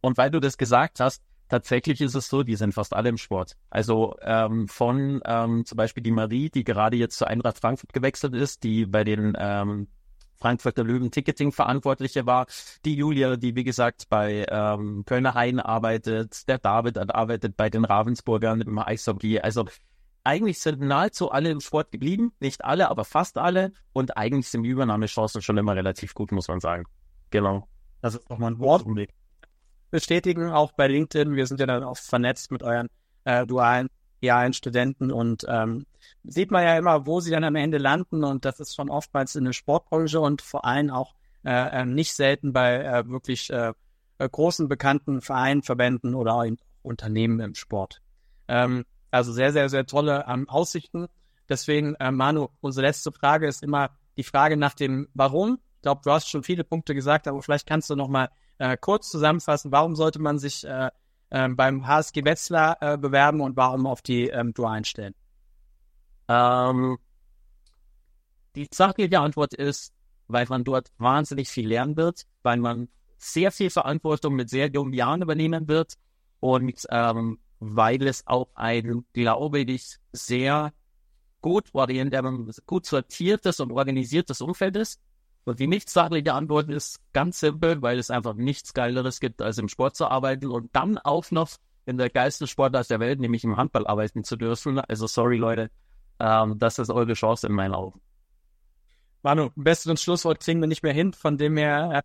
Und 0.02 0.18
weil 0.18 0.30
du 0.30 0.40
das 0.40 0.58
gesagt 0.58 1.00
hast, 1.00 1.24
tatsächlich 1.50 2.02
ist 2.02 2.16
es 2.16 2.30
so, 2.30 2.44
die 2.44 2.56
sind 2.56 2.74
fast 2.74 2.94
alle 2.94 3.10
im 3.10 3.18
Sport. 3.18 3.56
Also 3.70 4.16
ähm, 4.22 4.68
von 4.68 5.22
ähm, 5.26 5.66
zum 5.66 5.76
Beispiel 5.76 6.04
die 6.04 6.12
Marie, 6.12 6.50
die 6.50 6.64
gerade 6.64 6.98
jetzt 6.98 7.18
zu 7.18 7.26
Eintracht 7.26 7.60
Frankfurt 7.60 7.94
gewechselt 7.94 8.34
ist, 8.34 8.64
die 8.64 8.86
bei 8.86 9.04
den 9.04 9.34
ähm, 9.38 9.88
Frankfurter 10.38 10.84
Löwen 10.84 11.12
Ticketing 11.12 11.52
Verantwortliche 11.52 12.26
war, 12.26 12.46
die 12.86 12.96
Julia, 12.96 13.38
die 13.38 13.56
wie 13.56 13.64
gesagt 13.64 14.08
bei 14.10 14.46
ähm, 14.50 15.04
Kölner 15.06 15.34
Hain 15.34 15.60
arbeitet, 15.60 16.48
der 16.48 16.60
David 16.60 16.98
arbeitet 16.98 17.58
bei 17.58 17.70
den 17.70 17.86
Ravensburgern 17.86 18.62
im 18.62 18.78
Eishockey. 18.78 19.40
Also 19.40 19.66
eigentlich 20.24 20.60
sind 20.60 20.82
nahezu 20.82 21.32
alle 21.32 21.50
im 21.50 21.62
Sport 21.62 21.92
geblieben, 21.92 22.34
nicht 22.40 22.64
alle, 22.64 22.90
aber 22.90 23.06
fast 23.06 23.38
alle 23.38 23.72
und 23.94 24.18
eigentlich 24.18 24.50
sind 24.50 24.64
die 24.64 24.70
Übernahmechancen 24.70 25.42
schon 25.42 25.58
immer 25.58 25.76
relativ 25.76 26.14
gut, 26.14 26.32
muss 26.32 26.48
man 26.50 26.60
sagen. 26.60 26.84
Genau. 27.32 27.68
Das 28.02 28.16
ist 28.16 28.30
nochmal 28.30 28.52
ein 28.52 28.60
Wort 28.60 28.86
bestätigen, 29.90 30.52
auch 30.52 30.72
bei 30.72 30.88
LinkedIn. 30.88 31.36
Wir 31.36 31.48
sind 31.48 31.60
ja 31.60 31.66
dann 31.66 31.84
auch 31.84 31.98
vernetzt 31.98 32.52
mit 32.52 32.64
euren 32.64 32.88
äh, 33.24 33.46
dualen, 33.46 33.90
realen 34.22 34.54
Studenten 34.54 35.12
und 35.12 35.46
ähm, 35.48 35.86
sieht 36.24 36.52
man 36.52 36.64
ja 36.64 36.78
immer, 36.78 37.06
wo 37.06 37.20
sie 37.20 37.32
dann 37.32 37.44
am 37.44 37.56
Ende 37.56 37.78
landen 37.78 38.24
und 38.24 38.46
das 38.46 38.60
ist 38.60 38.76
schon 38.76 38.90
oftmals 38.90 39.36
in 39.36 39.46
der 39.46 39.54
Sportbranche 39.54 40.20
und 40.20 40.42
vor 40.42 40.66
allem 40.66 40.90
auch 40.90 41.14
äh, 41.46 41.82
äh 41.82 41.86
nicht 41.86 42.14
selten 42.14 42.54
bei 42.54 42.84
äh, 42.84 43.08
wirklich 43.08 43.50
äh, 43.50 43.74
äh, 44.18 44.30
großen 44.30 44.68
bekannten 44.68 45.22
Vereinen, 45.22 45.62
Verbänden 45.62 46.16
oder 46.16 46.34
auch 46.34 46.46
Unternehmen 46.82 47.40
im 47.40 47.56
Sport. 47.56 48.02
Ähm, 48.48 48.86
also 49.12 49.32
sehr, 49.32 49.52
sehr, 49.52 49.70
sehr 49.70 49.86
tolle 49.86 50.26
ähm, 50.28 50.50
Aussichten. 50.50 51.08
Deswegen, 51.50 51.96
äh, 51.96 52.12
Manu, 52.12 52.50
unsere 52.62 52.88
letzte 52.88 53.12
Frage 53.12 53.48
ist 53.48 53.64
immer 53.64 53.92
die 54.18 54.24
Frage 54.24 54.58
nach 54.58 54.74
dem 54.74 55.08
Warum. 55.14 55.60
Ich 55.76 55.82
glaube, 55.84 56.02
du 56.04 56.12
hast 56.12 56.30
schon 56.30 56.44
viele 56.44 56.64
Punkte 56.64 56.96
gesagt, 56.96 57.28
aber 57.28 57.42
vielleicht 57.42 57.68
kannst 57.68 57.90
du 57.90 57.96
noch 57.96 58.08
mal 58.08 58.30
äh, 58.60 58.78
kurz 58.78 59.10
zusammenfassen, 59.10 59.72
warum 59.72 59.96
sollte 59.96 60.20
man 60.20 60.40
sich 60.40 60.64
äh, 60.66 60.90
äh, 61.30 61.50
beim 61.50 61.88
HSG 61.88 62.24
Wetzlar 62.26 62.78
äh, 62.82 62.98
bewerben 62.98 63.42
und 63.42 63.56
warum 63.56 63.86
auf 63.86 64.02
die 64.02 64.30
ähm, 64.30 64.54
dualen 64.54 64.86
Stellen? 64.86 65.16
Ähm, 66.28 66.98
die 68.56 68.68
sachliche 68.74 69.20
Antwort 69.20 69.54
ist, 69.54 69.94
weil 70.28 70.46
man 70.50 70.64
dort 70.64 70.92
wahnsinnig 70.98 71.50
viel 71.50 71.68
lernen 71.68 71.96
wird, 71.96 72.26
weil 72.44 72.58
man 72.58 72.90
sehr 73.18 73.52
viel 73.52 73.70
Verantwortung 73.70 74.36
mit 74.36 74.50
sehr 74.50 74.70
jungen 74.70 74.94
Jahren 74.94 75.22
übernehmen 75.22 75.68
wird 75.68 75.96
und 76.40 76.86
ähm, 76.90 77.40
weil 77.60 78.06
es 78.08 78.26
auch 78.28 78.50
ein, 78.54 79.06
glaube 79.14 79.60
ich, 79.60 79.98
sehr 80.12 80.74
gut 81.42 81.70
orientiertes, 81.74 82.64
gut 82.66 82.86
sortiertes 82.86 83.60
und 83.60 83.72
organisiertes 83.72 84.42
Umfeld 84.42 84.76
ist. 84.76 85.00
Und 85.48 85.62
die 85.62 85.68
nichtssachliche 85.68 86.34
Antwort 86.34 86.70
ist 86.70 87.00
ganz 87.14 87.40
simpel, 87.40 87.82
weil 87.82 87.98
es 88.00 88.12
einfach 88.12 88.34
nichts 88.34 88.74
Geileres 88.74 89.22
gibt, 89.22 89.42
als 89.42 89.58
im 89.58 89.70
Sport 89.70 89.96
zu 89.96 90.08
arbeiten 90.08 90.48
und 90.48 90.76
dann 90.76 90.98
auch 90.98 91.32
noch 91.32 91.52
in 91.86 91.98
der 91.98 92.10
geilsten 92.10 92.48
Sportart 92.48 92.90
der 92.90 93.00
Welt, 93.00 93.22
nämlich 93.22 93.46
im 93.46 93.56
Handball 93.56 93.88
arbeiten 93.88 94.26
zu 94.26 94.36
dürfen. 94.36 94.78
Also 94.78 95.08
sorry 95.08 95.38
Leute, 95.38 95.72
ähm, 96.20 96.60
das 96.60 96.80
ist 96.80 96.90
eure 96.90 97.14
Chance 97.14 97.48
in 97.48 97.54
meinen 97.54 97.76
Augen. 97.76 98.02
Manu, 99.24 99.52
besseres 99.56 100.04
Schlusswort 100.04 100.42
kriegen 100.42 100.60
wir 100.60 100.68
nicht 100.68 100.84
mehr 100.84 100.92
hin. 100.92 101.14
Von 101.14 101.38
dem 101.38 101.56
her 101.56 101.92
äh, 101.94 102.02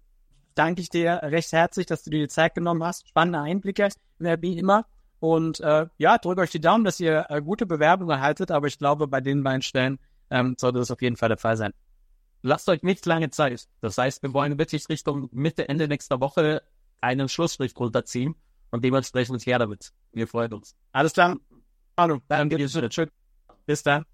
danke 0.54 0.80
ich 0.80 0.88
dir 0.88 1.18
recht 1.24 1.50
herzlich, 1.50 1.86
dass 1.86 2.04
du 2.04 2.10
dir 2.10 2.20
die 2.20 2.28
Zeit 2.28 2.54
genommen 2.54 2.84
hast. 2.84 3.08
Spannende 3.08 3.40
Einblicke, 3.40 3.88
wie 4.20 4.56
immer. 4.56 4.86
Und 5.18 5.58
äh, 5.58 5.86
ja, 5.98 6.16
drückt 6.18 6.38
euch 6.38 6.50
die 6.52 6.60
Daumen, 6.60 6.84
dass 6.84 7.00
ihr 7.00 7.26
äh, 7.28 7.42
gute 7.42 7.66
Bewerbungen 7.66 8.16
erhaltet. 8.16 8.52
Aber 8.52 8.68
ich 8.68 8.78
glaube, 8.78 9.08
bei 9.08 9.20
den 9.20 9.42
beiden 9.42 9.62
Stellen 9.62 9.98
ähm, 10.30 10.54
sollte 10.60 10.78
das 10.78 10.92
auf 10.92 11.02
jeden 11.02 11.16
Fall 11.16 11.28
der 11.28 11.38
Fall 11.38 11.56
sein 11.56 11.72
lasst 12.42 12.68
euch 12.68 12.82
nicht 12.82 13.06
lange 13.06 13.30
Zeit. 13.30 13.68
Das 13.80 13.98
heißt, 13.98 14.22
wir 14.22 14.32
wollen 14.34 14.58
wirklich 14.58 14.88
Richtung 14.88 15.28
Mitte, 15.32 15.68
Ende 15.68 15.88
nächster 15.88 16.20
Woche 16.20 16.62
einen 17.00 17.28
Schlussstrich 17.28 17.76
runterziehen 17.76 18.34
und 18.70 18.84
dementsprechend 18.84 19.44
her 19.46 19.58
damit. 19.58 19.92
Wir 20.12 20.28
freuen 20.28 20.52
uns. 20.52 20.76
Alles 20.92 21.12
klar. 21.12 21.36
Hallo. 21.96 22.20
Danke 22.28 22.56
dir. 22.56 22.68
Bis 23.66 23.82
dann. 23.82 24.04